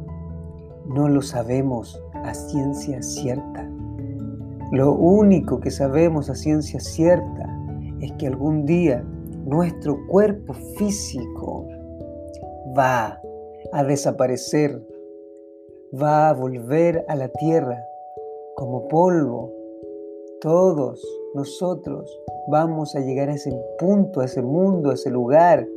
No 0.89 1.09
lo 1.09 1.21
sabemos 1.21 2.01
a 2.13 2.33
ciencia 2.33 3.01
cierta. 3.01 3.69
Lo 4.71 4.93
único 4.93 5.59
que 5.59 5.71
sabemos 5.71 6.29
a 6.29 6.35
ciencia 6.35 6.79
cierta 6.79 7.47
es 8.01 8.11
que 8.13 8.27
algún 8.27 8.65
día 8.65 9.03
nuestro 9.45 9.97
cuerpo 10.07 10.53
físico 10.77 11.65
va 12.77 13.19
a 13.71 13.83
desaparecer, 13.83 14.81
va 15.93 16.29
a 16.29 16.33
volver 16.33 17.05
a 17.07 17.15
la 17.15 17.29
tierra 17.29 17.81
como 18.55 18.87
polvo. 18.87 19.53
Todos 20.41 21.01
nosotros 21.33 22.09
vamos 22.47 22.95
a 22.95 22.99
llegar 22.99 23.29
a 23.29 23.35
ese 23.35 23.57
punto, 23.79 24.21
a 24.21 24.25
ese 24.25 24.41
mundo, 24.41 24.91
a 24.91 24.95
ese 24.95 25.09
lugar. 25.09 25.67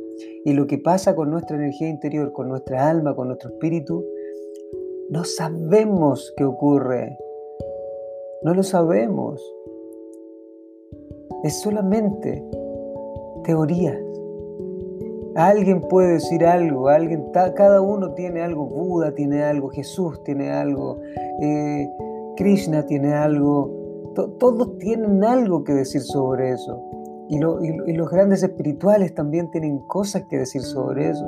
Y 0.45 0.53
lo 0.53 0.67
que 0.67 0.77
pasa 0.77 1.15
con 1.15 1.31
nuestra 1.31 1.55
energía 1.55 1.87
interior, 1.87 2.33
con 2.33 2.49
nuestra 2.49 2.89
alma, 2.89 3.15
con 3.15 3.27
nuestro 3.27 3.51
espíritu, 3.51 4.05
no 5.11 5.25
sabemos 5.25 6.33
qué 6.37 6.45
ocurre. 6.45 7.17
No 8.43 8.53
lo 8.53 8.63
sabemos. 8.63 9.43
Es 11.43 11.59
solamente 11.59 12.41
teorías. 13.43 13.97
Alguien 15.35 15.81
puede 15.81 16.13
decir 16.13 16.45
algo, 16.45 16.87
alguien, 16.87 17.25
cada 17.33 17.81
uno 17.81 18.13
tiene 18.13 18.41
algo, 18.41 18.65
Buda 18.65 19.13
tiene 19.13 19.43
algo, 19.43 19.69
Jesús 19.69 20.21
tiene 20.23 20.49
algo, 20.49 20.97
eh, 21.41 21.89
Krishna 22.37 22.85
tiene 22.85 23.13
algo, 23.13 24.13
todos 24.39 24.77
tienen 24.77 25.23
algo 25.23 25.63
que 25.65 25.73
decir 25.73 26.01
sobre 26.01 26.51
eso. 26.51 26.81
Y, 27.29 27.37
y, 27.37 27.93
los 27.93 28.09
grandes 28.09 28.43
espirituales 28.43 29.13
también 29.13 29.49
tienen 29.51 29.79
cosas 29.87 30.23
que 30.29 30.37
decir 30.37 30.61
sobre 30.61 31.09
eso. 31.09 31.25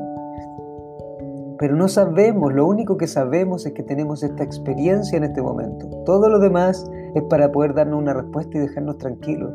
Pero 1.64 1.78
no 1.78 1.88
sabemos, 1.88 2.54
lo 2.54 2.68
único 2.68 2.98
que 2.98 3.08
sabemos 3.08 3.66
es 3.66 3.72
que 3.72 3.84
tenemos 3.84 4.22
esta 4.22 4.44
experiencia 4.44 5.16
en 5.16 5.24
este 5.24 5.42
momento. 5.42 5.88
Todo 6.06 6.28
lo 6.28 6.40
demás 6.40 6.86
es 7.16 7.24
para 7.30 7.54
poder 7.54 7.74
darnos 7.74 8.02
una 8.02 8.14
respuesta 8.14 8.58
y 8.58 8.60
dejarnos 8.60 8.98
tranquilos. 8.98 9.54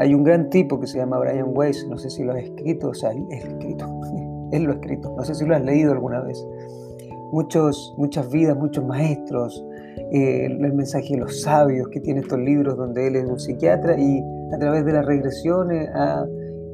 Hay 0.00 0.14
un 0.14 0.24
gran 0.24 0.50
tipo 0.50 0.80
que 0.80 0.88
se 0.88 0.98
llama 0.98 1.20
Brian 1.20 1.52
Weiss, 1.54 1.86
no 1.88 1.96
sé 1.96 2.10
si 2.10 2.24
lo 2.24 2.32
has 2.32 2.40
escrito, 2.40 2.88
o 2.88 2.94
sea, 2.94 3.12
él, 3.12 3.24
escrito, 3.30 3.86
él 4.50 4.64
lo 4.64 4.72
ha 4.72 4.74
escrito, 4.74 5.14
no 5.16 5.24
sé 5.24 5.36
si 5.36 5.46
lo 5.46 5.54
has 5.54 5.62
leído 5.62 5.92
alguna 5.92 6.22
vez. 6.22 6.44
Muchos, 7.30 7.94
muchas 7.96 8.28
vidas, 8.28 8.56
muchos 8.56 8.84
maestros, 8.84 9.64
eh, 10.10 10.46
el 10.46 10.74
mensaje 10.74 11.14
de 11.14 11.18
los 11.18 11.42
sabios, 11.42 11.86
que 11.90 12.00
tiene 12.00 12.18
estos 12.18 12.40
libros 12.40 12.76
donde 12.76 13.06
él 13.06 13.14
es 13.14 13.30
un 13.30 13.38
psiquiatra 13.38 13.96
y 13.96 14.24
a 14.52 14.58
través 14.58 14.84
de 14.84 14.94
las 14.94 15.06
regresiones, 15.06 15.88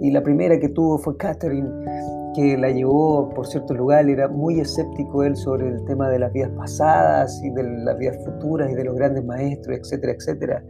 y 0.00 0.10
la 0.10 0.22
primera 0.22 0.58
que 0.58 0.70
tuvo 0.70 0.96
fue 0.96 1.18
Catherine, 1.18 1.68
que 2.36 2.56
la 2.58 2.70
llevó 2.70 3.30
por 3.30 3.46
cierto 3.46 3.72
lugar, 3.72 4.08
era 4.08 4.28
muy 4.28 4.60
escéptico 4.60 5.24
él 5.24 5.34
sobre 5.34 5.68
el 5.68 5.82
tema 5.86 6.10
de 6.10 6.18
las 6.18 6.32
vidas 6.32 6.50
pasadas 6.50 7.42
y 7.42 7.50
de 7.50 7.62
las 7.62 7.96
vidas 7.96 8.22
futuras 8.24 8.70
y 8.70 8.74
de 8.74 8.84
los 8.84 8.94
grandes 8.94 9.24
maestros, 9.24 9.78
etcétera, 9.78 10.12
etcétera. 10.12 10.62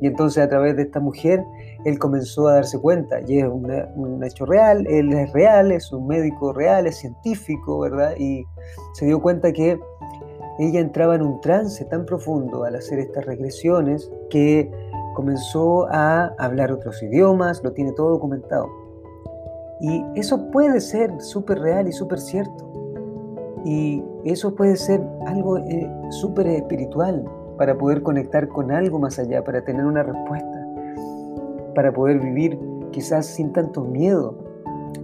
Y 0.00 0.06
entonces 0.06 0.44
a 0.44 0.48
través 0.48 0.76
de 0.76 0.82
esta 0.82 1.00
mujer, 1.00 1.44
él 1.84 1.98
comenzó 1.98 2.46
a 2.46 2.54
darse 2.54 2.78
cuenta, 2.78 3.20
y 3.26 3.40
es 3.40 3.48
un 3.48 4.22
hecho 4.22 4.46
real, 4.46 4.86
él 4.86 5.12
es 5.12 5.32
real, 5.32 5.72
es 5.72 5.92
un 5.92 6.06
médico 6.06 6.52
real, 6.52 6.86
es 6.86 6.98
científico, 6.98 7.80
¿verdad? 7.80 8.14
Y 8.16 8.44
se 8.94 9.06
dio 9.06 9.20
cuenta 9.20 9.52
que 9.52 9.76
ella 10.60 10.78
entraba 10.78 11.16
en 11.16 11.22
un 11.22 11.40
trance 11.40 11.84
tan 11.86 12.06
profundo 12.06 12.62
al 12.62 12.76
hacer 12.76 13.00
estas 13.00 13.26
regresiones 13.26 14.08
que 14.30 14.70
comenzó 15.16 15.88
a 15.90 16.32
hablar 16.38 16.70
otros 16.70 17.02
idiomas, 17.02 17.60
lo 17.64 17.72
tiene 17.72 17.90
todo 17.92 18.10
documentado. 18.10 18.87
Y 19.80 20.04
eso 20.14 20.50
puede 20.50 20.80
ser 20.80 21.20
súper 21.20 21.60
real 21.60 21.88
y 21.88 21.92
súper 21.92 22.18
cierto. 22.18 22.68
Y 23.64 24.02
eso 24.24 24.54
puede 24.54 24.76
ser 24.76 25.00
algo 25.26 25.58
eh, 25.58 25.90
súper 26.10 26.46
espiritual 26.48 27.24
para 27.56 27.76
poder 27.76 28.02
conectar 28.02 28.48
con 28.48 28.70
algo 28.70 28.98
más 28.98 29.18
allá, 29.18 29.42
para 29.44 29.64
tener 29.64 29.84
una 29.84 30.02
respuesta, 30.02 30.66
para 31.74 31.92
poder 31.92 32.20
vivir 32.20 32.58
quizás 32.92 33.26
sin 33.26 33.52
tanto 33.52 33.84
miedo 33.84 34.36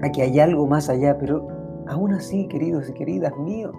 a 0.03 0.11
que 0.11 0.23
hay 0.23 0.41
algo 0.41 0.67
más 0.67 0.89
allá. 0.89 1.19
Pero 1.19 1.49
aún 1.87 2.13
así, 2.13 2.47
queridos 2.49 2.89
y 2.89 2.93
queridas 2.95 3.37
míos, 3.37 3.75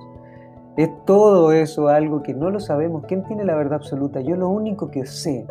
es 0.78 0.90
todo 1.06 1.52
eso 1.52 1.88
algo 1.88 2.22
que 2.22 2.34
no 2.34 2.50
lo 2.50 2.60
sabemos. 2.60 3.04
¿Quién 3.08 3.24
tiene 3.24 3.46
la 3.46 3.56
verdad 3.56 3.76
absoluta? 3.76 4.22
Yo 4.22 4.36
lo 4.36 4.50
único 4.50 4.90
que 4.90 5.06
sé 5.06 5.48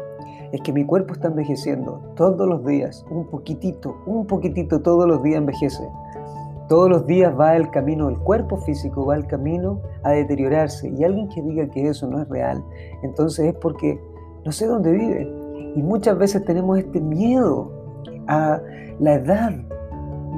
es 0.54 0.60
que 0.60 0.72
mi 0.72 0.84
cuerpo 0.84 1.14
está 1.14 1.26
envejeciendo 1.26 2.00
todos 2.14 2.48
los 2.48 2.64
días, 2.64 3.04
un 3.10 3.26
poquitito, 3.26 3.96
un 4.06 4.24
poquitito 4.24 4.80
todos 4.80 5.08
los 5.08 5.20
días 5.20 5.38
envejece. 5.38 5.82
Todos 6.68 6.88
los 6.88 7.06
días 7.06 7.34
va 7.38 7.56
el 7.56 7.68
camino, 7.70 8.08
el 8.08 8.16
cuerpo 8.18 8.58
físico 8.58 9.04
va 9.04 9.16
el 9.16 9.26
camino 9.26 9.80
a 10.04 10.12
deteriorarse. 10.12 10.88
Y 10.90 11.02
alguien 11.02 11.28
que 11.28 11.42
diga 11.42 11.68
que 11.70 11.88
eso 11.88 12.06
no 12.06 12.22
es 12.22 12.28
real, 12.28 12.64
entonces 13.02 13.46
es 13.46 13.54
porque 13.54 14.00
no 14.44 14.52
sé 14.52 14.66
dónde 14.66 14.92
vive. 14.92 15.28
Y 15.74 15.82
muchas 15.82 16.16
veces 16.16 16.44
tenemos 16.44 16.78
este 16.78 17.00
miedo 17.00 17.72
a 18.28 18.60
la 19.00 19.14
edad, 19.14 19.50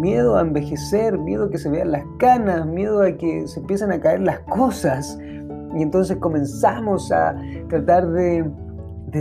miedo 0.01 0.39
a 0.39 0.41
envejecer, 0.41 1.19
miedo 1.19 1.45
a 1.45 1.51
que 1.51 1.59
se 1.59 1.69
vean 1.69 1.93
las 1.93 2.05
canas, 2.19 2.65
miedo 2.67 3.03
a 3.03 3.13
que 3.13 3.47
se 3.47 3.61
empiecen 3.61 3.93
a 3.93 4.01
caer 4.01 4.21
las 4.21 4.39
cosas. 4.41 5.19
Y 5.77 5.83
entonces 5.83 6.17
comenzamos 6.17 7.13
a 7.13 7.37
tratar 7.69 8.09
de, 8.13 8.51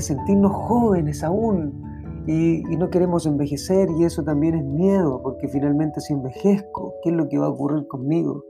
sentirnos 0.02 0.52
jóvenes 0.52 1.24
aún 1.24 1.82
y, 2.28 2.58
y, 2.72 2.78
no 2.78 2.90
queremos 2.90 3.26
envejecer 3.26 3.88
y 4.00 4.04
eso 4.04 4.24
también 4.24 4.56
es 4.56 4.64
miedo, 4.64 5.22
porque 5.22 5.48
finalmente 5.48 6.02
si 6.02 6.14
envejezco, 6.14 6.96
¿qué 7.04 7.12
es 7.12 7.16
lo 7.16 7.30
que 7.30 7.38
va 7.38 7.46
a 7.46 7.50
ocurrir 7.50 7.88
conmigo? 7.88 8.44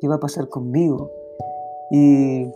¿Qué 0.00 0.06
va 0.08 0.16
a 0.16 0.20
pasar 0.20 0.48
conmigo? 0.48 1.10
Y, 1.90 2.46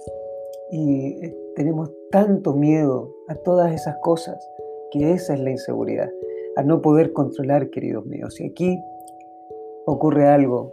y 0.70 1.24
eh, 1.24 1.36
tenemos 1.56 1.90
tanto 2.10 2.54
miedo 2.54 3.12
a 3.28 3.34
todas 3.34 3.72
esas 3.72 3.96
cosas 4.02 4.38
que 4.92 5.12
esa 5.12 5.34
es 5.34 5.40
la 5.40 5.50
inseguridad, 5.50 6.10
a 6.56 6.62
no 6.62 6.80
poder 6.80 7.12
controlar, 7.12 7.70
queridos 7.70 8.06
míos. 8.06 8.40
Y 8.40 8.46
aquí 8.46 8.78
ocurre 9.86 10.26
algo 10.28 10.70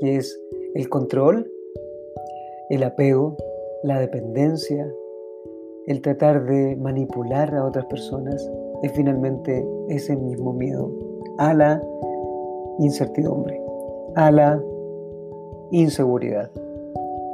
que 0.00 0.16
es 0.16 0.38
el 0.74 0.88
control, 0.88 1.50
el 2.70 2.82
apego, 2.82 3.36
la 3.82 4.00
dependencia, 4.00 4.86
el 5.86 6.02
tratar 6.02 6.44
de 6.44 6.76
manipular 6.76 7.54
a 7.54 7.64
otras 7.64 7.86
personas, 7.86 8.50
es 8.82 8.92
finalmente 8.92 9.66
ese 9.88 10.16
mismo 10.16 10.52
miedo 10.52 10.90
a 11.38 11.54
la 11.54 11.82
incertidumbre, 12.78 13.60
a 14.16 14.30
la 14.30 14.60
inseguridad. 15.70 16.50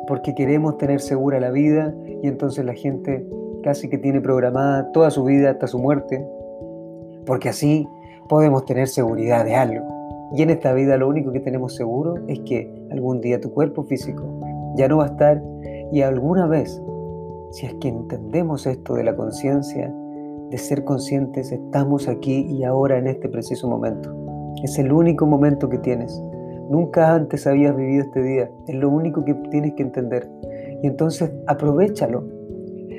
Porque 0.07 0.35
queremos 0.35 0.77
tener 0.79 1.01
segura 1.01 1.41
la 1.41 1.51
vida 1.51 1.95
y 2.23 2.29
entonces 2.29 2.65
la 2.65 2.75
gente 2.75 3.27
casi 3.63 3.89
que 3.89 3.99
tiene 3.99 4.21
programada 4.21 4.91
toda 4.93 5.11
su 5.11 5.25
vida 5.25 5.51
hasta 5.51 5.67
su 5.67 5.79
muerte, 5.79 6.27
porque 7.25 7.49
así 7.49 7.89
podemos 8.29 8.65
tener 8.67 8.89
seguridad 8.89 9.45
de 9.45 9.55
algo. 9.55 9.87
Y 10.35 10.43
en 10.43 10.51
esta 10.51 10.73
vida 10.73 10.97
lo 10.97 11.09
único 11.09 11.33
que 11.33 11.41
tenemos 11.41 11.75
seguro 11.75 12.17
es 12.27 12.41
que 12.41 12.71
algún 12.91 13.21
día 13.21 13.41
tu 13.41 13.53
cuerpo 13.53 13.85
físico 13.85 14.23
ya 14.77 14.89
no 14.89 14.99
va 14.99 15.05
a 15.05 15.09
estar 15.09 15.43
y 15.93 16.01
alguna 16.01 16.47
vez, 16.47 16.83
si 17.53 17.67
es 17.67 17.75
que 17.75 17.89
entendemos 17.89 18.67
esto 18.67 18.95
de 18.95 19.05
la 19.05 19.15
conciencia, 19.15 19.95
de 20.51 20.59
ser 20.59 20.85
conscientes, 20.85 21.53
estamos 21.53 22.09
aquí 22.09 22.47
y 22.51 22.65
ahora 22.65 22.99
en 22.99 23.07
este 23.07 23.29
preciso 23.29 23.69
momento. 23.69 24.15
Es 24.63 24.79
el 24.79 24.93
único 24.93 25.27
momento 25.27 25.69
que 25.69 25.79
tienes. 25.79 26.21
Nunca 26.69 27.15
antes 27.15 27.47
habías 27.47 27.77
vivido 27.77 28.05
este 28.05 28.23
día. 28.23 28.51
Es 28.67 28.75
lo 28.75 28.91
único 28.91 29.25
que 29.25 29.35
tienes 29.51 29.75
que 29.75 29.83
entender. 29.83 30.29
Y 30.83 30.87
entonces 30.87 31.31
aprovechalo 31.47 32.43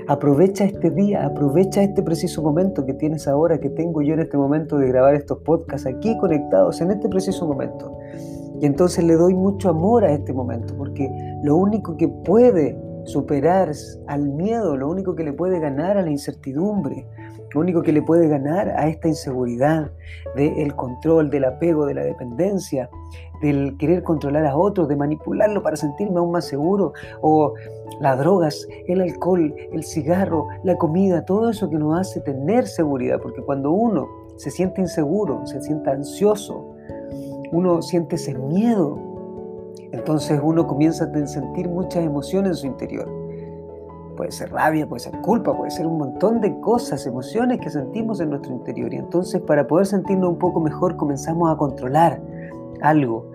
Aprovecha 0.07 0.65
este 0.65 0.89
día, 0.89 1.25
aprovecha 1.25 1.81
este 1.81 2.03
preciso 2.03 2.41
momento 2.41 2.85
que 2.85 2.93
tienes 2.93 3.25
ahora, 3.25 3.59
que 3.59 3.69
tengo 3.69 4.01
yo 4.01 4.13
en 4.13 4.19
este 4.19 4.35
momento 4.35 4.77
de 4.77 4.89
grabar 4.89 5.15
estos 5.15 5.37
podcasts 5.39 5.87
aquí 5.87 6.17
conectados 6.17 6.81
en 6.81 6.91
este 6.91 7.07
preciso 7.07 7.47
momento. 7.47 7.97
Y 8.59 8.65
entonces 8.65 9.03
le 9.05 9.15
doy 9.15 9.33
mucho 9.33 9.69
amor 9.69 10.03
a 10.03 10.11
este 10.11 10.33
momento, 10.33 10.73
porque 10.77 11.09
lo 11.43 11.55
único 11.55 11.95
que 11.95 12.09
puede 12.09 12.77
superar 13.05 13.71
al 14.07 14.29
miedo, 14.29 14.77
lo 14.77 14.89
único 14.89 15.15
que 15.15 15.23
le 15.23 15.33
puede 15.33 15.59
ganar 15.59 15.97
a 15.97 16.01
la 16.01 16.09
incertidumbre, 16.09 17.05
lo 17.53 17.61
único 17.61 17.81
que 17.81 17.91
le 17.91 18.01
puede 18.01 18.27
ganar 18.27 18.69
a 18.69 18.87
esta 18.87 19.07
inseguridad 19.07 19.91
del 20.35 20.75
control, 20.75 21.29
del 21.29 21.45
apego, 21.45 21.85
de 21.85 21.93
la 21.93 22.03
dependencia, 22.03 22.89
del 23.41 23.77
querer 23.77 24.03
controlar 24.03 24.45
a 24.45 24.55
otros, 24.55 24.87
de 24.87 24.95
manipularlo 24.95 25.61
para 25.61 25.75
sentirme 25.75 26.19
aún 26.19 26.31
más 26.31 26.45
seguro, 26.45 26.93
o 27.21 27.53
las 27.99 28.17
drogas, 28.17 28.67
el 28.87 29.01
alcohol, 29.01 29.53
el 29.71 29.83
cigarro, 29.83 30.47
la 30.63 30.77
comida, 30.77 31.25
todo 31.25 31.49
eso 31.49 31.69
que 31.69 31.77
nos 31.77 31.99
hace 31.99 32.21
tener 32.21 32.67
seguridad, 32.67 33.19
porque 33.21 33.41
cuando 33.41 33.71
uno 33.71 34.07
se 34.37 34.49
siente 34.49 34.81
inseguro, 34.81 35.45
se 35.45 35.61
siente 35.61 35.91
ansioso, 35.91 36.73
uno 37.51 37.81
siente 37.81 38.15
ese 38.15 38.33
miedo, 38.33 39.12
entonces 39.93 40.39
uno 40.43 40.65
comienza 40.65 41.05
a 41.05 41.27
sentir 41.27 41.69
muchas 41.69 42.03
emociones 42.03 42.49
en 42.49 42.55
su 42.55 42.67
interior. 42.67 43.07
Puede 44.17 44.31
ser 44.31 44.51
rabia, 44.51 44.87
puede 44.87 45.01
ser 45.01 45.21
culpa, 45.21 45.55
puede 45.55 45.69
ser 45.69 45.85
un 45.85 45.99
montón 45.99 46.41
de 46.41 46.59
cosas, 46.61 47.05
emociones 47.05 47.59
que 47.59 47.69
sentimos 47.69 48.19
en 48.19 48.31
nuestro 48.31 48.53
interior. 48.53 48.91
Y 48.91 48.97
entonces 48.97 49.39
para 49.41 49.67
poder 49.67 49.85
sentirnos 49.85 50.31
un 50.31 50.39
poco 50.39 50.59
mejor 50.59 50.97
comenzamos 50.97 51.51
a 51.51 51.57
controlar 51.57 52.19
algo, 52.81 53.29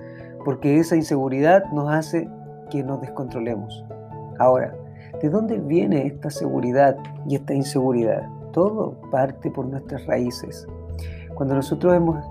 porque 0.45 0.79
esa 0.79 0.97
inseguridad 0.97 1.65
nos 1.73 1.91
hace 1.93 2.29
que 2.71 2.83
nos 2.83 3.01
descontrolemos. 3.01 3.85
Ahora, 4.41 4.75
¿de 5.23 5.31
dónde 5.31 5.59
viene 5.59 6.09
esta 6.09 6.29
seguridad 6.29 6.97
y 7.29 7.37
esta 7.37 7.55
inseguridad? 7.55 8.29
Todo 8.53 9.01
parte 9.13 9.49
por 9.53 9.67
nuestras 9.67 10.05
raíces. 10.07 10.67
Cuando 11.37 11.55
nosotros 11.55 11.95
hemos 11.95 12.25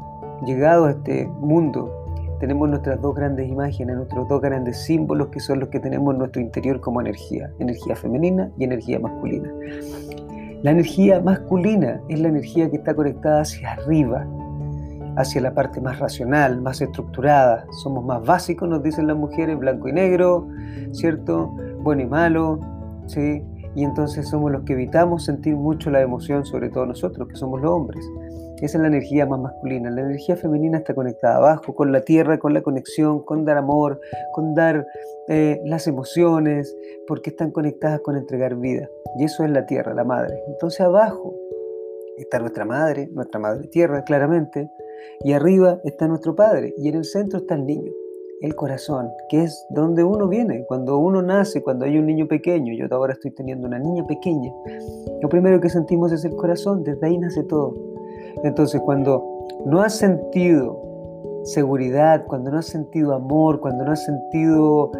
llegado 0.46 0.86
a 0.86 0.92
este 0.92 1.28
mundo, 1.40 2.07
tenemos 2.39 2.69
nuestras 2.69 3.02
dos 3.02 3.15
grandes 3.15 3.50
imágenes, 3.50 3.95
nuestros 3.95 4.28
dos 4.28 4.41
grandes 4.41 4.78
símbolos 4.84 5.30
que 5.30 5.39
son 5.39 5.60
los 5.60 5.69
que 5.69 5.80
tenemos 5.80 6.13
en 6.13 6.19
nuestro 6.19 6.41
interior 6.41 6.80
como 6.80 7.02
energía, 7.02 7.52
energía 7.60 7.95
femenina 7.95 8.52
y 8.58 8.63
energía 8.63 9.00
masculina. 9.00 9.52
La 10.63 10.71
energía 10.71 11.19
masculina 11.19 12.02
es 12.10 12.19
la 12.19 12.30
energía 12.30 12.69
que 12.69 12.78
está 12.78 12.95
conectada 12.95 13.41
hacia 13.41 13.73
arriba, 13.73 14.26
hacia 15.15 15.41
la 15.41 15.54
parte 15.54 15.82
más 15.82 16.00
racional, 16.00 16.62
más 16.62 16.82
estructurada. 16.82 17.65
Somos 17.84 18.06
más 18.06 18.23
básicos, 18.23 18.69
nos 18.69 18.84
dicen 18.84 19.08
las 19.08 19.17
mujeres, 19.17 19.58
blanco 19.58 19.88
y 19.88 19.93
negro, 19.93 20.47
¿cierto? 20.91 21.56
Bueno 21.82 22.04
y 22.04 22.06
malo, 22.06 22.60
¿sí? 23.08 23.43
Y 23.76 23.84
entonces 23.84 24.28
somos 24.28 24.52
los 24.52 24.63
que 24.63 24.73
evitamos 24.73 25.26
sentir 25.26 25.56
mucho 25.56 25.91
la 25.91 26.02
emoción, 26.02 26.45
sobre 26.45 26.69
todo 26.69 26.86
nosotros, 26.86 27.28
que 27.28 27.36
somos 27.36 27.62
los 27.62 27.71
hombres. 27.71 28.04
Esa 28.62 28.78
es 28.78 28.82
la 28.82 28.88
energía 28.88 29.26
más 29.26 29.39
masculina. 29.39 29.89
La 29.91 30.02
energía 30.02 30.36
femenina 30.36 30.80
está 30.80 30.93
conectada 30.96 31.38
abajo, 31.38 31.76
con 31.76 31.91
la 31.91 32.02
tierra, 32.02 32.39
con 32.39 32.54
la 32.54 32.62
conexión, 32.62 33.24
con 33.24 33.46
dar 33.46 33.58
amor, 33.58 34.00
con 34.32 34.56
dar 34.56 34.86
eh, 35.28 35.62
las 35.65 35.88
emociones, 35.88 36.76
porque 37.08 37.30
están 37.30 37.52
conectadas 37.52 38.02
con 38.02 38.17
entregar 38.17 38.56
vida. 38.56 38.89
Y 39.20 39.26
eso 39.26 39.43
es 39.43 39.52
la 39.52 39.65
tierra, 39.65 39.93
la 39.93 40.04
madre. 40.04 40.41
Entonces 40.48 40.82
abajo 40.82 41.36
está 42.17 42.39
nuestra 42.39 42.65
madre, 42.65 43.08
nuestra 43.13 43.39
madre 43.39 43.67
tierra, 43.67 44.04
claramente, 44.04 44.70
y 45.24 45.34
arriba 45.34 45.80
está 45.84 46.08
nuestro 46.08 46.36
Padre 46.36 46.74
y 46.78 46.89
en 46.89 46.96
el 46.96 47.06
centro 47.06 47.39
está 47.39 47.56
el 47.56 47.65
niño, 47.65 47.91
el 48.41 48.56
corazón, 48.56 49.10
que 49.30 49.43
es 49.43 49.65
donde 49.70 50.04
uno 50.04 50.28
viene, 50.28 50.65
cuando 50.67 50.98
uno 50.98 51.22
nace, 51.22 51.62
cuando 51.63 51.86
hay 51.86 51.98
un 51.98 52.06
niño 52.06 52.28
pequeño. 52.28 52.74
Yo 52.74 52.86
ahora 52.96 53.13
estoy 53.13 53.32
teniendo 53.32 53.67
una 53.67 53.80
niña 53.80 54.06
pequeña. 54.06 54.52
Lo 55.22 55.30
primero 55.30 55.60
que 55.60 55.70
sentimos 55.70 56.12
es 56.12 56.24
el 56.26 56.36
corazón, 56.36 56.84
desde 56.84 57.06
ahí 57.08 57.17
nace 57.17 57.43
todo. 57.43 57.74
Entonces 58.43 58.82
cuando 58.82 59.23
no 59.65 59.82
has 59.82 59.95
sentido 59.97 60.88
seguridad, 61.43 62.26
cuando 62.26 62.52
no 62.52 62.60
has 62.60 62.67
sentido 62.67 63.13
amor, 63.13 63.60
cuando 63.60 63.86
no 63.86 63.91
has 63.91 64.04
sentido 64.04 64.91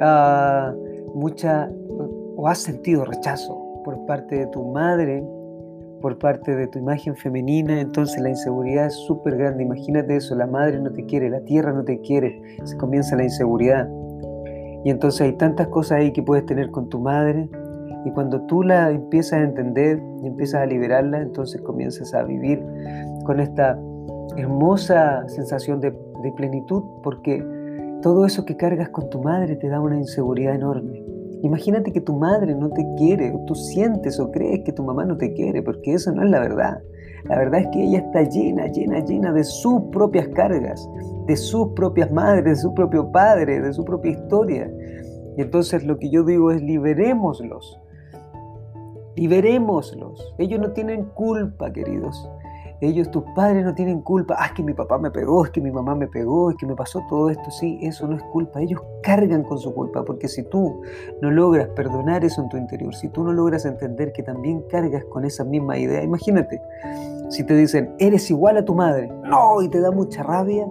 ah, 0.00 0.72
mucha 1.14 1.70
o 2.36 2.48
has 2.48 2.58
sentido 2.58 3.04
rechazo 3.04 3.82
por 3.84 4.04
parte 4.06 4.36
de 4.36 4.46
tu 4.48 4.64
madre, 4.64 5.24
por 6.00 6.18
parte 6.18 6.54
de 6.54 6.66
tu 6.66 6.78
imagen 6.78 7.16
femenina, 7.16 7.80
entonces 7.80 8.20
la 8.20 8.28
inseguridad 8.28 8.86
es 8.86 8.94
súper 8.94 9.36
grande. 9.36 9.62
Imagínate 9.62 10.16
eso, 10.16 10.34
la 10.34 10.46
madre 10.46 10.78
no 10.78 10.92
te 10.92 11.04
quiere, 11.06 11.30
la 11.30 11.40
tierra 11.40 11.72
no 11.72 11.84
te 11.84 12.00
quiere, 12.00 12.42
se 12.64 12.76
comienza 12.76 13.16
la 13.16 13.24
inseguridad. 13.24 13.88
Y 14.84 14.90
entonces 14.90 15.22
hay 15.22 15.32
tantas 15.32 15.68
cosas 15.68 15.98
ahí 15.98 16.12
que 16.12 16.22
puedes 16.22 16.44
tener 16.46 16.70
con 16.70 16.88
tu 16.88 17.00
madre 17.00 17.48
Y 18.06 18.12
cuando 18.12 18.40
tú 18.42 18.62
la 18.62 18.92
empiezas 18.92 19.40
a 19.40 19.42
entender 19.42 20.00
y 20.22 20.28
empiezas 20.28 20.62
a 20.62 20.66
liberarla, 20.66 21.20
entonces 21.20 21.60
comienzas 21.62 22.14
a 22.14 22.22
vivir 22.22 22.64
con 23.24 23.40
esta 23.40 23.76
hermosa 24.36 25.28
sensación 25.28 25.80
de, 25.80 25.90
de 25.90 26.32
plenitud, 26.36 26.84
porque 27.02 27.44
todo 28.02 28.24
eso 28.24 28.44
que 28.44 28.56
cargas 28.56 28.90
con 28.90 29.10
tu 29.10 29.20
madre 29.20 29.56
te 29.56 29.68
da 29.68 29.80
una 29.80 29.96
inseguridad 29.96 30.54
enorme. 30.54 31.02
Imagínate 31.42 31.92
que 31.92 32.00
tu 32.00 32.14
madre 32.14 32.54
no 32.54 32.70
te 32.70 32.86
quiere, 32.96 33.32
o 33.32 33.44
tú 33.44 33.56
sientes 33.56 34.20
o 34.20 34.30
crees 34.30 34.62
que 34.62 34.72
tu 34.72 34.84
mamá 34.84 35.04
no 35.04 35.16
te 35.16 35.32
quiere, 35.32 35.60
porque 35.60 35.94
eso 35.94 36.12
no 36.12 36.22
es 36.22 36.30
la 36.30 36.38
verdad. 36.38 36.78
La 37.24 37.38
verdad 37.38 37.62
es 37.62 37.66
que 37.72 37.82
ella 37.82 37.98
está 37.98 38.22
llena, 38.22 38.68
llena, 38.68 39.04
llena 39.04 39.32
de 39.32 39.42
sus 39.42 39.82
propias 39.90 40.28
cargas, 40.28 40.88
de 41.26 41.36
sus 41.36 41.72
propias 41.72 42.12
madres, 42.12 42.44
de 42.44 42.56
su 42.56 42.72
propio 42.72 43.10
padre, 43.10 43.60
de 43.60 43.72
su 43.72 43.84
propia 43.84 44.12
historia. 44.12 44.70
Y 45.36 45.42
entonces 45.42 45.84
lo 45.84 45.98
que 45.98 46.08
yo 46.08 46.22
digo 46.22 46.52
es 46.52 46.62
liberémoslos. 46.62 47.80
Liberémoslos. 49.16 50.34
Ellos 50.38 50.60
no 50.60 50.72
tienen 50.72 51.04
culpa, 51.06 51.72
queridos. 51.72 52.28
Ellos, 52.82 53.10
tus 53.10 53.24
padres, 53.34 53.64
no 53.64 53.74
tienen 53.74 54.02
culpa. 54.02 54.36
Ah, 54.38 54.46
es 54.46 54.52
que 54.52 54.62
mi 54.62 54.74
papá 54.74 54.98
me 54.98 55.10
pegó, 55.10 55.46
es 55.46 55.50
que 55.50 55.62
mi 55.62 55.70
mamá 55.70 55.94
me 55.94 56.06
pegó, 56.06 56.50
es 56.50 56.56
que 56.56 56.66
me 56.66 56.74
pasó 56.74 57.02
todo 57.08 57.30
esto. 57.30 57.50
Sí, 57.50 57.78
eso 57.80 58.06
no 58.06 58.16
es 58.16 58.22
culpa. 58.24 58.60
Ellos 58.60 58.82
cargan 59.02 59.44
con 59.44 59.58
su 59.58 59.72
culpa, 59.72 60.04
porque 60.04 60.28
si 60.28 60.42
tú 60.42 60.82
no 61.22 61.30
logras 61.30 61.68
perdonar 61.68 62.22
eso 62.22 62.42
en 62.42 62.50
tu 62.50 62.58
interior, 62.58 62.94
si 62.94 63.08
tú 63.08 63.24
no 63.24 63.32
logras 63.32 63.64
entender 63.64 64.12
que 64.12 64.22
también 64.22 64.62
cargas 64.68 65.06
con 65.06 65.24
esa 65.24 65.42
misma 65.42 65.78
idea, 65.78 66.02
imagínate, 66.02 66.60
si 67.30 67.44
te 67.44 67.56
dicen, 67.56 67.94
eres 67.98 68.30
igual 68.30 68.58
a 68.58 68.64
tu 68.64 68.74
madre, 68.74 69.10
no, 69.24 69.62
y 69.62 69.68
te 69.70 69.80
da 69.80 69.90
mucha 69.90 70.22
rabia, 70.22 70.66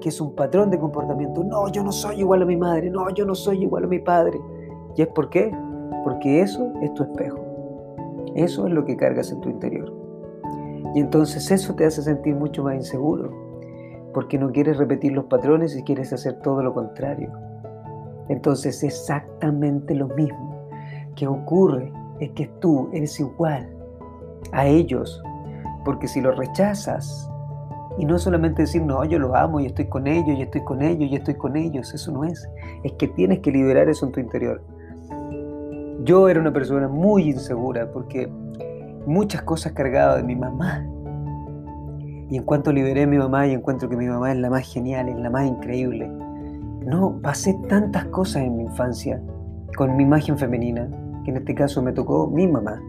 que 0.00 0.10
es 0.10 0.20
un 0.20 0.36
patrón 0.36 0.70
de 0.70 0.78
comportamiento, 0.78 1.42
no, 1.42 1.68
yo 1.72 1.82
no 1.82 1.90
soy 1.90 2.20
igual 2.20 2.42
a 2.42 2.46
mi 2.46 2.56
madre, 2.56 2.88
no, 2.88 3.10
yo 3.10 3.26
no 3.26 3.34
soy 3.34 3.62
igual 3.62 3.82
a 3.82 3.88
mi 3.88 3.98
padre. 3.98 4.38
¿Y 4.94 5.02
es 5.02 5.08
por 5.08 5.28
qué? 5.28 5.50
Porque 6.04 6.40
eso 6.40 6.72
es 6.82 6.94
tu 6.94 7.02
espejo. 7.02 7.47
Eso 8.38 8.68
es 8.68 8.72
lo 8.72 8.84
que 8.84 8.96
cargas 8.96 9.32
en 9.32 9.40
tu 9.40 9.50
interior. 9.50 9.92
Y 10.94 11.00
entonces 11.00 11.50
eso 11.50 11.74
te 11.74 11.84
hace 11.84 12.02
sentir 12.02 12.36
mucho 12.36 12.62
más 12.62 12.76
inseguro, 12.76 13.32
porque 14.14 14.38
no 14.38 14.52
quieres 14.52 14.76
repetir 14.76 15.10
los 15.10 15.24
patrones 15.24 15.76
y 15.76 15.82
quieres 15.82 16.12
hacer 16.12 16.34
todo 16.34 16.62
lo 16.62 16.72
contrario. 16.72 17.32
Entonces 18.28 18.84
exactamente 18.84 19.92
lo 19.92 20.06
mismo 20.10 20.68
que 21.16 21.26
ocurre 21.26 21.92
es 22.20 22.30
que 22.30 22.46
tú 22.60 22.88
eres 22.92 23.18
igual 23.18 23.68
a 24.52 24.66
ellos, 24.68 25.20
porque 25.84 26.06
si 26.06 26.20
los 26.20 26.36
rechazas, 26.36 27.28
y 27.98 28.04
no 28.04 28.18
solamente 28.18 28.62
decir, 28.62 28.82
no, 28.82 29.04
yo 29.04 29.18
los 29.18 29.34
amo 29.34 29.58
y 29.58 29.66
estoy 29.66 29.86
con 29.86 30.06
ellos, 30.06 30.38
y 30.38 30.42
estoy 30.42 30.62
con 30.62 30.80
ellos, 30.80 31.10
y 31.10 31.16
estoy 31.16 31.34
con 31.34 31.56
ellos, 31.56 31.92
eso 31.92 32.12
no 32.12 32.22
es, 32.22 32.48
es 32.84 32.92
que 32.92 33.08
tienes 33.08 33.40
que 33.40 33.50
liberar 33.50 33.88
eso 33.88 34.06
en 34.06 34.12
tu 34.12 34.20
interior. 34.20 34.62
Yo 36.04 36.28
era 36.28 36.40
una 36.40 36.52
persona 36.52 36.88
muy 36.88 37.30
insegura 37.30 37.90
porque 37.90 38.28
muchas 39.06 39.42
cosas 39.42 39.72
cargadas 39.72 40.18
de 40.18 40.22
mi 40.22 40.36
mamá. 40.36 40.86
Y 42.30 42.36
en 42.36 42.44
cuanto 42.44 42.72
liberé 42.72 43.04
a 43.04 43.06
mi 43.06 43.16
mamá 43.16 43.46
y 43.46 43.52
encuentro 43.52 43.88
que 43.88 43.96
mi 43.96 44.06
mamá 44.06 44.32
es 44.32 44.38
la 44.38 44.50
más 44.50 44.70
genial, 44.70 45.08
es 45.08 45.16
la 45.16 45.30
más 45.30 45.48
increíble. 45.48 46.08
No, 46.86 47.18
pasé 47.22 47.58
tantas 47.68 48.04
cosas 48.06 48.42
en 48.42 48.56
mi 48.56 48.64
infancia 48.64 49.20
con 49.76 49.96
mi 49.96 50.02
imagen 50.02 50.38
femenina, 50.38 50.88
que 51.24 51.30
en 51.30 51.38
este 51.38 51.54
caso 51.54 51.82
me 51.82 51.92
tocó 51.92 52.26
mi 52.28 52.46
mamá. 52.46 52.82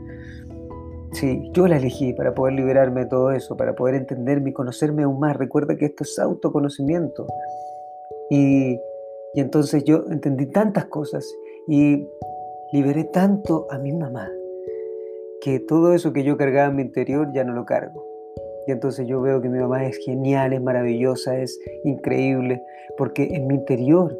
Sí, 1.12 1.50
yo 1.54 1.68
la 1.68 1.78
elegí 1.78 2.14
para 2.14 2.36
poder 2.36 2.54
liberarme 2.54 3.02
de 3.02 3.06
todo 3.08 3.32
eso, 3.32 3.58
para 3.58 3.74
poder 3.76 3.96
entenderme 3.96 4.52
y 4.52 4.54
conocerme 4.54 5.04
aún 5.04 5.20
más. 5.20 5.36
Recuerda 5.38 5.76
que 5.76 5.86
esto 5.86 6.04
es 6.04 6.20
autoconocimiento. 6.20 7.26
Y, 8.30 8.80
y 9.34 9.40
entonces 9.40 9.84
yo 9.86 10.04
entendí 10.10 10.46
tantas 10.48 10.86
cosas 10.86 11.26
y 11.68 12.06
liberé 12.72 13.04
tanto 13.06 13.68
a 13.70 13.78
mi 13.78 13.92
mamá 13.92 14.30
que 15.42 15.60
todo 15.60 15.94
eso 15.94 16.14
que 16.14 16.24
yo 16.24 16.38
cargaba 16.38 16.70
en 16.70 16.76
mi 16.76 16.82
interior 16.84 17.30
ya 17.34 17.44
no 17.44 17.54
lo 17.54 17.66
cargo. 17.66 18.06
Y 18.68 18.72
entonces 18.72 19.08
yo 19.08 19.22
veo 19.22 19.42
que 19.42 19.50
mi 19.50 19.58
mamá 19.58 19.86
es 19.86 19.98
genial, 19.98 20.54
es 20.54 20.62
maravillosa, 20.62 21.40
es 21.40 21.60
increíble, 21.84 22.62
porque 22.98 23.24
en 23.32 23.48
mi 23.48 23.56
interior 23.56 24.16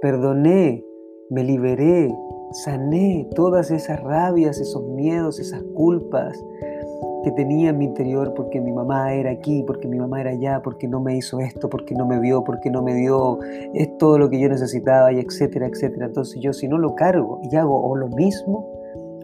perdoné, 0.00 0.82
me 1.30 1.44
liberé, 1.44 2.12
sané 2.64 3.28
todas 3.34 3.70
esas 3.70 4.02
rabias, 4.02 4.58
esos 4.58 4.82
miedos, 4.88 5.38
esas 5.38 5.62
culpas 5.74 6.42
que 7.28 7.32
tenía 7.32 7.70
en 7.70 7.78
mi 7.78 7.84
interior 7.84 8.32
porque 8.34 8.58
mi 8.58 8.72
mamá 8.72 9.12
era 9.12 9.30
aquí, 9.30 9.62
porque 9.66 9.86
mi 9.86 9.98
mamá 9.98 10.22
era 10.22 10.30
allá, 10.30 10.62
porque 10.62 10.88
no 10.88 11.00
me 11.00 11.14
hizo 11.14 11.40
esto, 11.40 11.68
porque 11.68 11.94
no 11.94 12.06
me 12.06 12.18
vio, 12.20 12.42
porque 12.42 12.70
no 12.70 12.82
me 12.82 12.94
dio 12.94 13.38
es 13.74 13.98
todo 13.98 14.18
lo 14.18 14.30
que 14.30 14.40
yo 14.40 14.48
necesitaba 14.48 15.12
y 15.12 15.18
etcétera, 15.18 15.66
etcétera. 15.66 16.06
Entonces 16.06 16.40
yo 16.40 16.54
si 16.54 16.68
no 16.68 16.78
lo 16.78 16.94
cargo 16.94 17.40
y 17.42 17.54
hago 17.56 17.86
o 17.86 17.96
lo 17.96 18.08
mismo, 18.08 18.66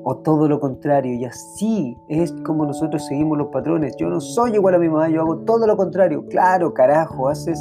o 0.03 0.19
todo 0.19 0.49
lo 0.49 0.61
contrario. 0.61 1.15
Y 1.15 1.25
así 1.25 1.97
es 2.09 2.31
como 2.45 2.67
nosotros 2.67 3.07
seguimos 3.07 3.39
los 3.39 3.49
patrones. 3.49 3.97
Yo 3.97 4.11
no 4.11 4.21
soy 4.21 4.55
igual 4.55 4.75
a 4.75 4.79
mi 4.79 4.91
mamá, 4.91 5.09
yo 5.09 5.23
hago 5.23 5.39
todo 5.39 5.67
lo 5.67 5.79
contrario. 5.79 6.27
Claro, 6.29 6.75
carajo, 6.75 7.31
haces 7.31 7.59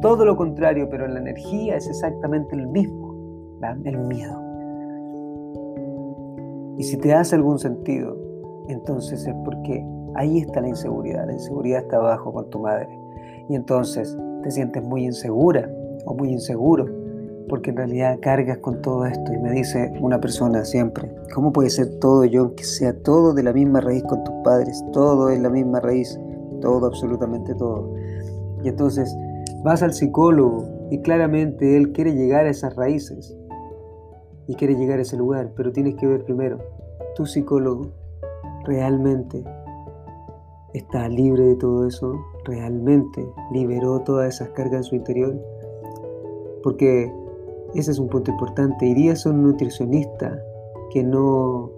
todo 0.00 0.24
lo 0.24 0.38
contrario, 0.38 0.88
pero 0.88 1.06
la 1.06 1.20
energía 1.20 1.76
es 1.76 1.86
exactamente 1.86 2.56
el 2.56 2.66
mismo, 2.68 3.14
el 3.84 3.98
miedo. 3.98 4.40
Y 6.78 6.84
si 6.84 6.96
te 6.96 7.12
hace 7.12 7.36
algún 7.36 7.58
sentido, 7.58 8.21
entonces 8.68 9.26
es 9.26 9.34
porque 9.44 9.84
ahí 10.14 10.38
está 10.38 10.60
la 10.60 10.68
inseguridad. 10.68 11.26
La 11.26 11.32
inseguridad 11.32 11.82
está 11.82 11.96
abajo 11.96 12.32
con 12.32 12.50
tu 12.50 12.60
madre. 12.60 12.88
Y 13.48 13.54
entonces 13.54 14.16
te 14.42 14.50
sientes 14.50 14.82
muy 14.82 15.04
insegura 15.04 15.70
o 16.06 16.14
muy 16.14 16.30
inseguro 16.30 16.86
porque 17.48 17.70
en 17.70 17.76
realidad 17.76 18.18
cargas 18.20 18.58
con 18.58 18.80
todo 18.82 19.04
esto. 19.06 19.32
Y 19.32 19.38
me 19.38 19.52
dice 19.52 19.92
una 20.00 20.20
persona 20.20 20.64
siempre, 20.64 21.14
¿cómo 21.34 21.52
puede 21.52 21.70
ser 21.70 21.98
todo, 21.98 22.24
yo 22.24 22.54
que 22.54 22.64
sea 22.64 22.94
todo 23.02 23.34
de 23.34 23.42
la 23.42 23.52
misma 23.52 23.80
raíz 23.80 24.02
con 24.04 24.24
tus 24.24 24.34
padres? 24.44 24.82
Todo 24.92 25.28
es 25.28 25.40
la 25.40 25.50
misma 25.50 25.80
raíz, 25.80 26.18
todo, 26.60 26.86
absolutamente 26.86 27.54
todo. 27.54 27.94
Y 28.62 28.68
entonces 28.68 29.14
vas 29.64 29.82
al 29.82 29.92
psicólogo 29.92 30.64
y 30.90 31.00
claramente 31.00 31.76
él 31.76 31.92
quiere 31.92 32.14
llegar 32.14 32.46
a 32.46 32.50
esas 32.50 32.74
raíces 32.76 33.36
y 34.46 34.54
quiere 34.54 34.74
llegar 34.74 34.98
a 34.98 35.02
ese 35.02 35.16
lugar, 35.16 35.52
pero 35.56 35.72
tienes 35.72 35.94
que 35.96 36.06
ver 36.06 36.24
primero, 36.24 36.58
tu 37.14 37.26
psicólogo 37.26 37.90
realmente 38.64 39.44
está 40.74 41.08
libre 41.08 41.44
de 41.44 41.56
todo 41.56 41.86
eso, 41.86 42.18
realmente 42.44 43.26
liberó 43.52 44.00
todas 44.00 44.34
esas 44.34 44.48
cargas 44.50 44.78
en 44.78 44.84
su 44.84 44.94
interior, 44.96 45.38
porque 46.62 47.12
ese 47.74 47.90
es 47.90 47.98
un 47.98 48.08
punto 48.08 48.30
importante. 48.30 48.86
¿Irías 48.86 49.26
a 49.26 49.30
un 49.30 49.42
nutricionista 49.42 50.38
que 50.90 51.02
no 51.02 51.70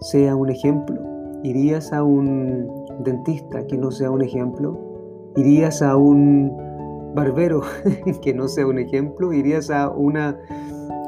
sea 0.00 0.34
un 0.36 0.50
ejemplo? 0.50 0.98
¿Irías 1.42 1.92
a 1.92 2.02
un 2.02 2.70
dentista 3.00 3.66
que 3.66 3.76
no 3.76 3.90
sea 3.90 4.10
un 4.10 4.22
ejemplo? 4.22 4.78
¿Irías 5.36 5.82
a 5.82 5.96
un 5.96 6.52
barbero 7.14 7.62
que 8.22 8.34
no 8.34 8.48
sea 8.48 8.66
un 8.66 8.78
ejemplo? 8.78 9.32
¿Irías 9.32 9.70
a 9.70 9.90
una 9.90 10.38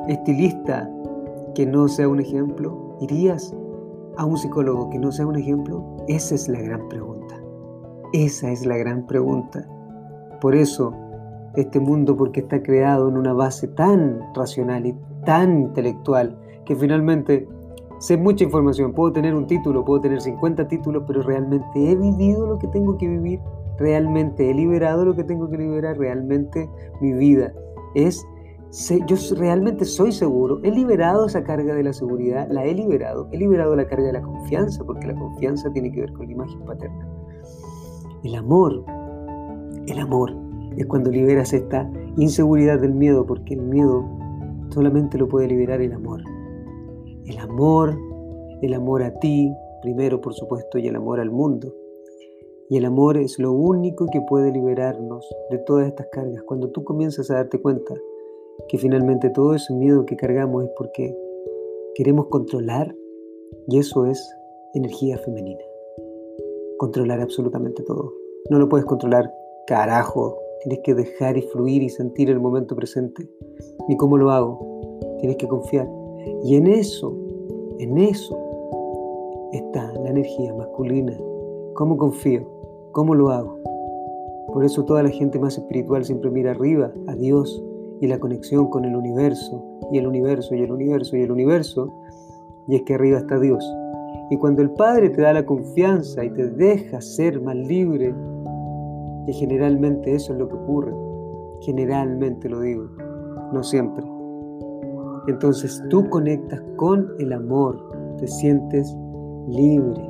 estilista 0.09 0.91
que 1.55 1.67
no 1.67 1.89
sea 1.89 2.09
un 2.09 2.21
ejemplo? 2.21 2.97
¿Irías 3.01 3.55
a 4.17 4.25
un 4.25 4.37
psicólogo 4.37 4.91
que 4.91 4.99
no 4.99 5.13
sea 5.13 5.27
un 5.27 5.37
ejemplo? 5.37 5.97
Esa 6.09 6.35
es 6.35 6.49
la 6.49 6.61
gran 6.61 6.89
pregunta. 6.89 7.41
Esa 8.13 8.51
es 8.51 8.65
la 8.65 8.77
gran 8.77 9.07
pregunta. 9.07 9.67
Por 10.41 10.55
eso 10.55 10.93
este 11.57 11.81
mundo 11.81 12.17
porque 12.17 12.41
está 12.41 12.63
creado 12.63 13.09
en 13.09 13.17
una 13.17 13.33
base 13.33 13.69
tan 13.69 14.21
racional 14.35 14.87
y 14.87 14.97
tan 15.25 15.59
intelectual 15.59 16.37
que 16.65 16.75
finalmente 16.75 17.49
sé 17.99 18.17
mucha 18.17 18.45
información, 18.45 18.93
puedo 18.93 19.13
tener 19.13 19.35
un 19.35 19.47
título, 19.47 19.85
puedo 19.85 20.01
tener 20.01 20.21
50 20.21 20.69
títulos, 20.69 21.05
pero 21.07 21.23
realmente 21.23 21.91
he 21.91 21.97
vivido 21.97 22.47
lo 22.47 22.59
que 22.59 22.69
tengo 22.69 22.99
que 22.99 23.09
vivir, 23.09 23.41
realmente 23.79 24.51
he 24.51 24.55
liberado 24.55 25.05
lo 25.05 25.15
que 25.15 25.25
tengo 25.25 25.49
que 25.49 25.59
liberar, 25.59 25.97
realmente 25.97 26.69
mi 27.01 27.13
vida 27.13 27.53
es, 27.95 28.27
yo 29.07 29.17
realmente 29.37 29.85
soy 29.85 30.11
seguro, 30.11 30.59
he 30.65 30.71
liberado 30.71 31.27
esa 31.27 31.45
carga 31.45 31.75
de 31.75 31.85
la 31.85 31.93
seguridad, 31.93 32.49
la 32.51 32.65
he 32.65 32.75
liberado, 32.75 33.29
he 33.31 33.39
liberado 33.39 33.77
la 33.77 33.87
carga 33.87 34.07
de 34.07 34.15
la 34.15 34.23
confianza, 34.23 34.83
porque 34.85 35.07
la 35.07 35.15
confianza 35.15 35.73
tiene 35.73 35.93
que 35.93 36.01
ver 36.01 36.13
con 36.13 36.27
la 36.27 36.33
imagen 36.33 36.61
paterna. 36.65 37.09
El 38.25 38.35
amor, 38.35 38.85
el 39.87 39.99
amor 39.99 40.35
es 40.77 40.87
cuando 40.87 41.11
liberas 41.11 41.53
esta 41.53 41.89
inseguridad 42.17 42.81
del 42.81 42.95
miedo, 42.95 43.25
porque 43.25 43.55
el 43.55 43.63
miedo 43.63 44.05
solamente 44.71 45.19
lo 45.19 45.29
puede 45.29 45.47
liberar 45.47 45.81
el 45.81 45.93
amor. 45.93 46.23
El 47.27 47.39
amor, 47.39 47.97
el 48.61 48.75
amor 48.75 49.05
a 49.05 49.17
ti, 49.21 49.53
primero 49.83 50.21
por 50.21 50.35
supuesto, 50.35 50.79
y 50.79 50.89
el 50.89 50.97
amor 50.97 51.21
al 51.21 51.31
mundo. 51.31 51.73
Y 52.69 52.79
el 52.79 52.87
amor 52.87 53.19
es 53.19 53.39
lo 53.39 53.53
único 53.53 54.09
que 54.11 54.21
puede 54.23 54.51
liberarnos 54.51 55.25
de 55.51 55.59
todas 55.59 55.87
estas 55.87 56.09
cargas. 56.11 56.43
Cuando 56.43 56.71
tú 56.71 56.83
comienzas 56.83 57.31
a 57.31 57.35
darte 57.35 57.61
cuenta 57.61 57.95
que 58.69 58.79
finalmente 58.79 59.31
todo 59.31 59.55
ese 59.55 59.75
miedo 59.75 60.07
que 60.07 60.17
cargamos 60.17 60.65
es 60.65 60.71
porque 60.77 61.17
queremos 61.95 62.27
controlar, 62.27 62.95
y 63.69 63.79
eso 63.79 64.07
es 64.07 64.21
energía 64.75 65.19
femenina. 65.19 65.63
Controlar 66.79 67.21
absolutamente 67.21 67.83
todo. 67.83 68.13
No 68.51 68.59
lo 68.59 68.69
puedes 68.69 68.85
controlar, 68.87 69.33
carajo, 69.67 70.39
Tienes 70.65 70.81
que 70.83 70.95
dejar 70.95 71.37
y 71.37 71.43
fluir 71.43 71.83
y 71.83 71.91
sentir 71.91 72.31
el 72.31 72.41
momento 72.41 72.75
presente. 72.75 73.29
¿Y 73.87 73.99
cómo 73.99 74.17
lo 74.17 74.31
hago? 74.31 74.99
Tienes 75.19 75.37
que 75.37 75.47
confiar. 75.47 75.87
Y 76.43 76.57
en 76.57 76.67
eso, 76.67 77.15
En 77.79 77.99
eso 77.99 78.39
está 79.53 79.93
la 79.93 80.09
energía 80.09 80.55
masculina. 80.55 81.15
¿Cómo 81.75 81.99
confío? 81.99 82.49
¿Cómo 82.93 83.15
lo 83.15 83.29
hago? 83.29 83.59
Por 84.55 84.65
eso 84.65 84.87
toda 84.87 85.03
la 85.03 85.11
gente 85.11 85.39
más 85.39 85.59
espiritual 85.59 86.03
siempre 86.05 86.31
mira 86.31 86.53
arriba, 86.53 86.95
a 87.09 87.15
Dios 87.15 87.63
y 88.01 88.07
la 88.07 88.19
conexión 88.19 88.69
con 88.69 88.85
el 88.85 88.97
universo, 88.97 89.63
y 89.93 89.99
el 89.99 90.07
universo, 90.07 90.55
y 90.55 90.63
el 90.63 90.73
universo, 90.73 91.17
y 91.17 91.23
el 91.23 91.31
universo. 91.31 91.93
Y 92.69 92.77
es 92.77 92.83
que 92.83 92.95
arriba 92.95 93.19
está 93.19 93.39
Dios. 93.39 93.65
Y 94.31 94.37
cuando 94.39 94.63
el 94.63 94.71
Padre 94.71 95.11
te 95.11 95.23
da 95.23 95.33
la 95.33 95.45
confianza 95.45 96.25
y 96.25 96.31
te 96.31 96.51
deja 96.51 97.01
ser 97.01 97.41
más 97.41 97.57
libre, 97.57 98.15
y 99.27 99.33
generalmente 99.33 100.15
eso 100.15 100.33
es 100.33 100.39
lo 100.39 100.49
que 100.49 100.57
ocurre, 100.57 100.93
generalmente 101.61 102.49
lo 102.49 102.61
digo, 102.61 102.85
no 103.53 103.63
siempre. 103.63 104.05
Entonces 105.27 105.83
tú 105.89 106.09
conectas 106.11 106.63
con 106.77 107.09
el 107.19 107.33
amor, 107.33 107.79
te 108.19 108.27
sientes 108.27 108.95
libre. 109.49 110.01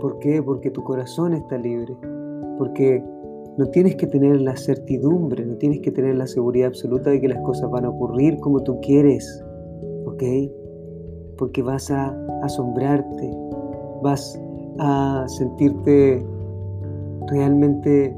¿Por 0.00 0.18
qué? 0.18 0.42
Porque 0.42 0.70
tu 0.70 0.82
corazón 0.82 1.32
está 1.34 1.58
libre, 1.58 1.96
porque 2.58 3.04
no 3.58 3.66
tienes 3.66 3.96
que 3.96 4.06
tener 4.06 4.40
la 4.40 4.56
certidumbre, 4.56 5.44
no 5.44 5.56
tienes 5.56 5.80
que 5.80 5.90
tener 5.90 6.14
la 6.14 6.26
seguridad 6.26 6.68
absoluta 6.68 7.10
de 7.10 7.20
que 7.20 7.28
las 7.28 7.40
cosas 7.42 7.70
van 7.70 7.84
a 7.84 7.90
ocurrir 7.90 8.38
como 8.38 8.62
tú 8.62 8.80
quieres, 8.80 9.44
¿ok? 10.06 10.22
Porque 11.36 11.62
vas 11.62 11.90
a 11.90 12.16
asombrarte, 12.42 13.30
vas 14.02 14.40
a 14.78 15.24
sentirte 15.28 16.24
realmente 17.28 18.16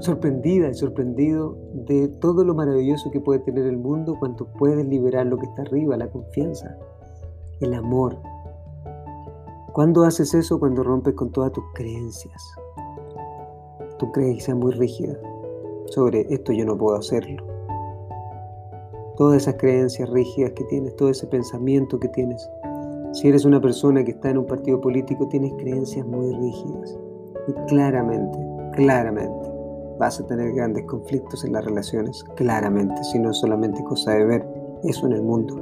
sorprendida 0.00 0.68
y 0.68 0.74
sorprendido 0.74 1.56
de 1.72 2.08
todo 2.20 2.44
lo 2.44 2.54
maravilloso 2.54 3.10
que 3.10 3.20
puede 3.20 3.40
tener 3.40 3.66
el 3.66 3.78
mundo 3.78 4.16
cuando 4.18 4.46
puedes 4.58 4.86
liberar 4.86 5.26
lo 5.26 5.38
que 5.38 5.46
está 5.46 5.62
arriba, 5.62 5.96
la 5.96 6.08
confianza, 6.08 6.76
el 7.60 7.74
amor. 7.74 8.18
¿Cuándo 9.72 10.04
haces 10.04 10.34
eso? 10.34 10.58
Cuando 10.58 10.82
rompes 10.82 11.14
con 11.14 11.30
todas 11.30 11.52
tus 11.52 11.64
creencias, 11.74 12.42
tu 13.98 14.10
creencia 14.12 14.54
muy 14.54 14.72
rígida 14.72 15.18
sobre 15.90 16.26
esto 16.32 16.52
yo 16.52 16.64
no 16.64 16.76
puedo 16.76 16.96
hacerlo. 16.96 17.42
Todas 19.16 19.42
esas 19.42 19.54
creencias 19.54 20.08
rígidas 20.10 20.52
que 20.52 20.64
tienes, 20.64 20.94
todo 20.96 21.08
ese 21.08 21.26
pensamiento 21.26 21.98
que 21.98 22.08
tienes. 22.08 22.48
Si 23.12 23.28
eres 23.28 23.44
una 23.44 23.60
persona 23.60 24.04
que 24.04 24.12
está 24.12 24.30
en 24.30 24.38
un 24.38 24.46
partido 24.46 24.80
político, 24.80 25.26
tienes 25.28 25.52
creencias 25.54 26.06
muy 26.06 26.32
rígidas. 26.34 26.96
Y 27.48 27.52
claramente, 27.66 28.38
claramente, 28.74 29.48
vas 29.98 30.20
a 30.20 30.26
tener 30.26 30.52
grandes 30.52 30.84
conflictos 30.84 31.44
en 31.44 31.52
las 31.52 31.64
relaciones, 31.64 32.22
claramente, 32.36 33.02
si 33.04 33.18
no 33.18 33.30
es 33.30 33.38
solamente 33.38 33.82
cosa 33.84 34.12
de 34.12 34.24
ver 34.24 34.46
eso 34.84 35.06
en 35.06 35.14
el 35.14 35.22
mundo. 35.22 35.56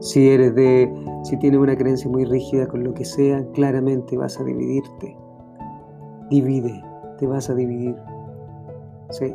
Si 0.00 0.30
eres 0.30 0.54
de, 0.56 0.92
si 1.22 1.36
tienes 1.36 1.60
una 1.60 1.76
creencia 1.76 2.10
muy 2.10 2.24
rígida 2.24 2.66
con 2.66 2.82
lo 2.82 2.92
que 2.92 3.04
sea, 3.04 3.46
claramente 3.52 4.16
vas 4.16 4.40
a 4.40 4.42
dividirte. 4.42 5.16
Divide, 6.28 6.82
te 7.22 7.28
vas 7.28 7.48
a 7.48 7.54
dividir. 7.54 7.94
Sí. 9.10 9.32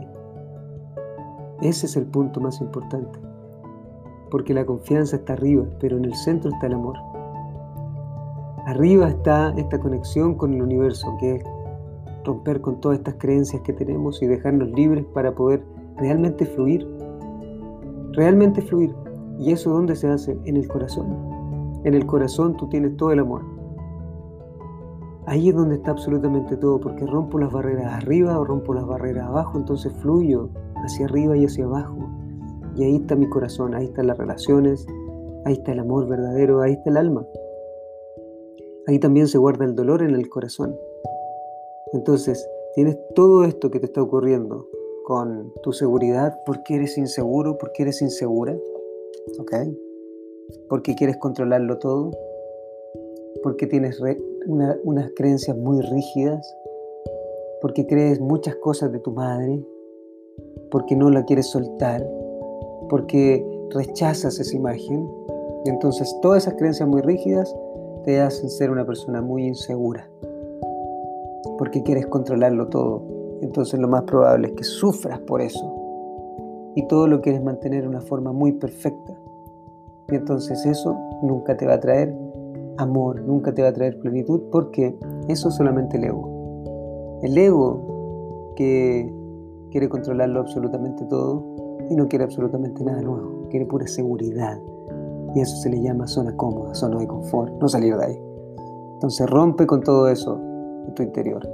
Ese 1.61 1.85
es 1.85 1.95
el 1.95 2.05
punto 2.05 2.41
más 2.41 2.59
importante. 2.59 3.17
Porque 4.29 4.53
la 4.53 4.65
confianza 4.65 5.15
está 5.15 5.33
arriba, 5.33 5.63
pero 5.79 5.95
en 5.95 6.03
el 6.03 6.13
centro 6.13 6.51
está 6.51 6.67
el 6.67 6.73
amor. 6.73 6.97
Arriba 8.65 9.07
está 9.07 9.53
esta 9.55 9.79
conexión 9.79 10.35
con 10.35 10.53
el 10.53 10.63
universo, 10.63 11.07
que 11.17 11.35
es 11.35 11.43
romper 12.25 12.59
con 12.59 12.81
todas 12.81 12.97
estas 12.97 13.15
creencias 13.19 13.61
que 13.61 13.71
tenemos 13.71 14.21
y 14.21 14.27
dejarnos 14.27 14.69
libres 14.71 15.05
para 15.13 15.33
poder 15.33 15.63
realmente 15.95 16.45
fluir. 16.45 16.85
Realmente 18.11 18.61
fluir. 18.61 18.93
¿Y 19.39 19.53
eso 19.53 19.71
dónde 19.71 19.95
se 19.95 20.09
hace? 20.09 20.37
En 20.43 20.57
el 20.57 20.67
corazón. 20.67 21.07
En 21.85 21.93
el 21.93 22.05
corazón 22.05 22.57
tú 22.57 22.67
tienes 22.67 22.97
todo 22.97 23.13
el 23.13 23.19
amor. 23.19 23.56
Ahí 25.27 25.49
es 25.49 25.55
donde 25.55 25.75
está 25.75 25.91
absolutamente 25.91 26.55
todo, 26.55 26.79
porque 26.79 27.05
rompo 27.05 27.37
las 27.37 27.51
barreras 27.51 28.01
arriba 28.01 28.39
o 28.39 28.45
rompo 28.45 28.73
las 28.73 28.87
barreras 28.87 29.27
abajo, 29.27 29.57
entonces 29.57 29.91
fluyo 29.91 30.49
hacia 30.75 31.05
arriba 31.05 31.35
y 31.35 31.43
hacia 31.43 31.65
abajo. 31.65 31.97
Y 32.77 32.85
ahí 32.85 32.95
está 32.95 33.17
mi 33.17 33.27
corazón, 33.27 33.75
ahí 33.75 33.87
están 33.87 34.07
las 34.07 34.17
relaciones, 34.17 34.87
ahí 35.43 35.55
está 35.55 35.73
el 35.73 35.79
amor 35.79 36.07
verdadero, 36.07 36.61
ahí 36.61 36.73
está 36.73 36.91
el 36.91 36.97
alma. 36.97 37.27
Ahí 38.87 38.99
también 38.99 39.27
se 39.27 39.37
guarda 39.37 39.65
el 39.65 39.75
dolor 39.75 40.01
en 40.01 40.15
el 40.15 40.29
corazón. 40.29 40.77
Entonces, 41.91 42.47
tienes 42.73 42.97
todo 43.13 43.43
esto 43.43 43.69
que 43.69 43.81
te 43.81 43.87
está 43.87 44.01
ocurriendo 44.01 44.65
con 45.03 45.51
tu 45.61 45.73
seguridad 45.73 46.39
porque 46.45 46.75
eres 46.75 46.97
inseguro, 46.97 47.57
porque 47.57 47.83
eres 47.83 48.01
insegura, 48.01 48.55
¿ok? 49.39 49.53
Porque 50.69 50.95
quieres 50.95 51.17
controlarlo 51.17 51.79
todo, 51.79 52.11
porque 53.43 53.67
tienes 53.67 53.99
unas 54.47 55.11
creencias 55.15 55.57
muy 55.57 55.81
rígidas, 55.81 56.55
porque 57.61 57.85
crees 57.85 58.19
muchas 58.19 58.55
cosas 58.55 58.91
de 58.91 58.99
tu 58.99 59.11
madre, 59.11 59.63
porque 60.71 60.95
no 60.95 61.09
la 61.09 61.25
quieres 61.25 61.47
soltar, 61.47 62.07
porque 62.89 63.45
rechazas 63.71 64.39
esa 64.39 64.55
imagen. 64.55 65.09
Y 65.65 65.69
entonces 65.69 66.15
todas 66.21 66.43
esas 66.43 66.53
creencias 66.55 66.87
muy 66.87 67.01
rígidas 67.01 67.53
te 68.05 68.21
hacen 68.21 68.49
ser 68.49 68.71
una 68.71 68.85
persona 68.85 69.21
muy 69.21 69.45
insegura, 69.45 70.09
porque 71.57 71.83
quieres 71.83 72.07
controlarlo 72.07 72.67
todo. 72.67 73.03
Entonces 73.41 73.79
lo 73.79 73.87
más 73.87 74.03
probable 74.03 74.47
es 74.47 74.53
que 74.53 74.63
sufras 74.63 75.19
por 75.19 75.41
eso. 75.41 75.73
Y 76.75 76.87
todo 76.87 77.07
lo 77.07 77.21
quieres 77.21 77.43
mantener 77.43 77.81
de 77.81 77.87
una 77.87 78.01
forma 78.01 78.31
muy 78.31 78.53
perfecta. 78.53 79.13
Y 80.09 80.15
entonces 80.15 80.65
eso 80.65 80.95
nunca 81.21 81.57
te 81.57 81.65
va 81.65 81.73
a 81.73 81.79
traer 81.79 82.15
amor, 82.77 83.21
nunca 83.21 83.53
te 83.53 83.61
va 83.61 83.69
a 83.69 83.73
traer 83.73 83.99
plenitud 83.99 84.43
porque 84.51 84.97
eso 85.27 85.49
es 85.49 85.55
solamente 85.55 85.97
el 85.97 86.05
ego. 86.05 87.19
El 87.23 87.37
ego 87.37 88.53
que 88.55 89.11
quiere 89.71 89.89
controlarlo 89.89 90.39
absolutamente 90.39 91.05
todo 91.05 91.43
y 91.89 91.95
no 91.95 92.07
quiere 92.07 92.25
absolutamente 92.25 92.83
nada 92.83 93.01
nuevo, 93.01 93.47
quiere 93.49 93.65
pura 93.65 93.87
seguridad. 93.87 94.59
Y 95.35 95.41
eso 95.41 95.55
se 95.57 95.69
le 95.69 95.81
llama 95.81 96.07
zona 96.07 96.35
cómoda, 96.35 96.73
zona 96.73 96.99
de 96.99 97.07
confort, 97.07 97.53
no 97.61 97.67
salir 97.67 97.95
de 97.97 98.05
ahí. 98.05 98.21
Entonces 98.93 99.29
rompe 99.29 99.67
con 99.67 99.81
todo 99.81 100.07
eso 100.07 100.39
en 100.87 100.93
tu 100.95 101.03
interior. 101.03 101.47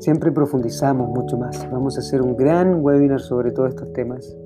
Siempre 0.00 0.32
profundizamos 0.32 1.10
mucho 1.10 1.38
más. 1.38 1.68
Vamos 1.70 1.96
a 1.96 2.00
hacer 2.00 2.22
un 2.22 2.36
gran 2.36 2.84
webinar 2.84 3.20
sobre 3.20 3.52
todos 3.52 3.68
estos 3.68 3.92
temas. 3.92 4.36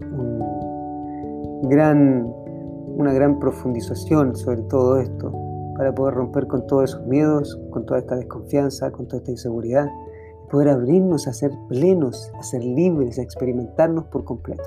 Un 0.00 1.68
gran 1.68 2.34
una 3.00 3.12
gran 3.14 3.38
profundización 3.38 4.36
sobre 4.36 4.62
todo 4.62 4.98
esto, 4.98 5.32
para 5.76 5.94
poder 5.94 6.14
romper 6.14 6.46
con 6.46 6.66
todos 6.66 6.90
esos 6.90 7.06
miedos, 7.06 7.58
con 7.70 7.86
toda 7.86 8.00
esta 8.00 8.16
desconfianza, 8.16 8.90
con 8.90 9.06
toda 9.06 9.18
esta 9.18 9.30
inseguridad, 9.30 9.88
poder 10.50 10.68
abrirnos 10.68 11.26
a 11.26 11.32
ser 11.32 11.50
plenos, 11.68 12.30
a 12.38 12.42
ser 12.42 12.62
libres, 12.62 13.18
a 13.18 13.22
experimentarnos 13.22 14.04
por 14.06 14.24
completo. 14.24 14.62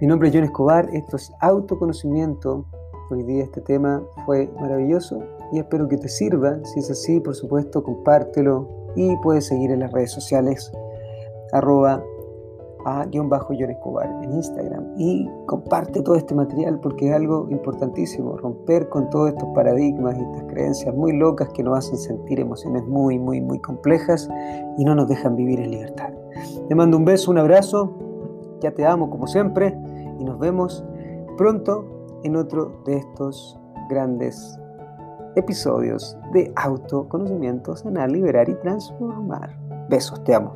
Mi 0.00 0.06
nombre 0.06 0.28
es 0.28 0.34
John 0.34 0.44
Escobar, 0.44 0.88
esto 0.94 1.16
es 1.16 1.30
autoconocimiento. 1.40 2.64
Hoy 3.10 3.22
día 3.24 3.44
este 3.44 3.60
tema 3.60 4.02
fue 4.24 4.50
maravilloso 4.58 5.22
y 5.52 5.58
espero 5.58 5.86
que 5.88 5.98
te 5.98 6.08
sirva. 6.08 6.58
Si 6.64 6.80
es 6.80 6.90
así, 6.90 7.20
por 7.20 7.34
supuesto, 7.34 7.82
compártelo 7.82 8.66
y 8.96 9.14
puedes 9.18 9.46
seguir 9.46 9.70
en 9.70 9.80
las 9.80 9.92
redes 9.92 10.12
sociales 10.12 10.72
arroba 11.52 12.02
a 12.84 13.04
guion 13.06 13.28
bajo 13.28 13.54
John 13.58 13.70
Escobar 13.70 14.08
en 14.22 14.32
Instagram 14.32 14.94
y 14.96 15.28
comparte 15.46 16.02
todo 16.02 16.16
este 16.16 16.34
material 16.34 16.78
porque 16.80 17.08
es 17.08 17.14
algo 17.14 17.48
importantísimo, 17.50 18.36
romper 18.36 18.88
con 18.88 19.08
todos 19.10 19.30
estos 19.30 19.48
paradigmas 19.54 20.16
y 20.16 20.22
estas 20.22 20.44
creencias 20.44 20.94
muy 20.94 21.16
locas 21.16 21.48
que 21.50 21.62
nos 21.62 21.78
hacen 21.78 21.98
sentir 21.98 22.40
emociones 22.40 22.84
muy, 22.86 23.18
muy, 23.18 23.40
muy 23.40 23.58
complejas 23.60 24.28
y 24.78 24.84
no 24.84 24.94
nos 24.94 25.08
dejan 25.08 25.36
vivir 25.36 25.60
en 25.60 25.70
libertad. 25.70 26.10
Te 26.68 26.74
mando 26.74 26.96
un 26.96 27.04
beso, 27.04 27.30
un 27.30 27.38
abrazo, 27.38 27.92
ya 28.60 28.72
te 28.72 28.86
amo 28.86 29.10
como 29.10 29.26
siempre 29.26 29.76
y 30.18 30.24
nos 30.24 30.38
vemos 30.38 30.84
pronto 31.36 31.84
en 32.22 32.36
otro 32.36 32.80
de 32.86 32.96
estos 32.96 33.58
grandes 33.88 34.58
episodios 35.36 36.16
de 36.32 36.52
autoconocimiento, 36.56 37.76
sanar, 37.76 38.10
liberar 38.10 38.48
y 38.48 38.54
transformar. 38.54 39.56
Besos, 39.88 40.22
te 40.24 40.34
amo. 40.34 40.54